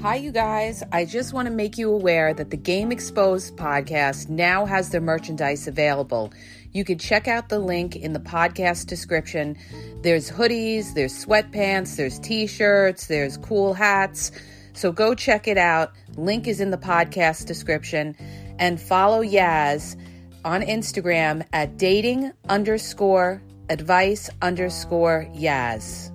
Hi, 0.00 0.16
you 0.16 0.30
guys. 0.30 0.84
I 0.92 1.04
just 1.04 1.32
want 1.32 1.46
to 1.46 1.52
make 1.52 1.76
you 1.76 1.90
aware 1.90 2.34
that 2.34 2.50
the 2.50 2.56
Game 2.56 2.92
Exposed 2.92 3.56
podcast 3.56 4.28
now 4.28 4.64
has 4.64 4.90
their 4.90 5.00
merchandise 5.00 5.66
available. 5.66 6.32
You 6.74 6.84
can 6.84 6.98
check 6.98 7.28
out 7.28 7.48
the 7.48 7.60
link 7.60 7.94
in 7.94 8.12
the 8.12 8.20
podcast 8.20 8.86
description. 8.86 9.56
There's 10.02 10.28
hoodies, 10.28 10.92
there's 10.92 11.24
sweatpants, 11.24 11.96
there's 11.96 12.18
t 12.18 12.48
shirts, 12.48 13.06
there's 13.06 13.36
cool 13.38 13.74
hats. 13.74 14.32
So 14.72 14.90
go 14.90 15.14
check 15.14 15.46
it 15.46 15.56
out. 15.56 15.92
Link 16.16 16.48
is 16.48 16.60
in 16.60 16.72
the 16.72 16.76
podcast 16.76 17.46
description. 17.46 18.16
And 18.58 18.80
follow 18.80 19.22
Yaz 19.22 19.96
on 20.44 20.62
Instagram 20.62 21.46
at 21.52 21.78
dating 21.78 22.32
underscore 22.48 23.40
advice 23.70 24.28
underscore 24.42 25.28
Yaz. 25.32 26.10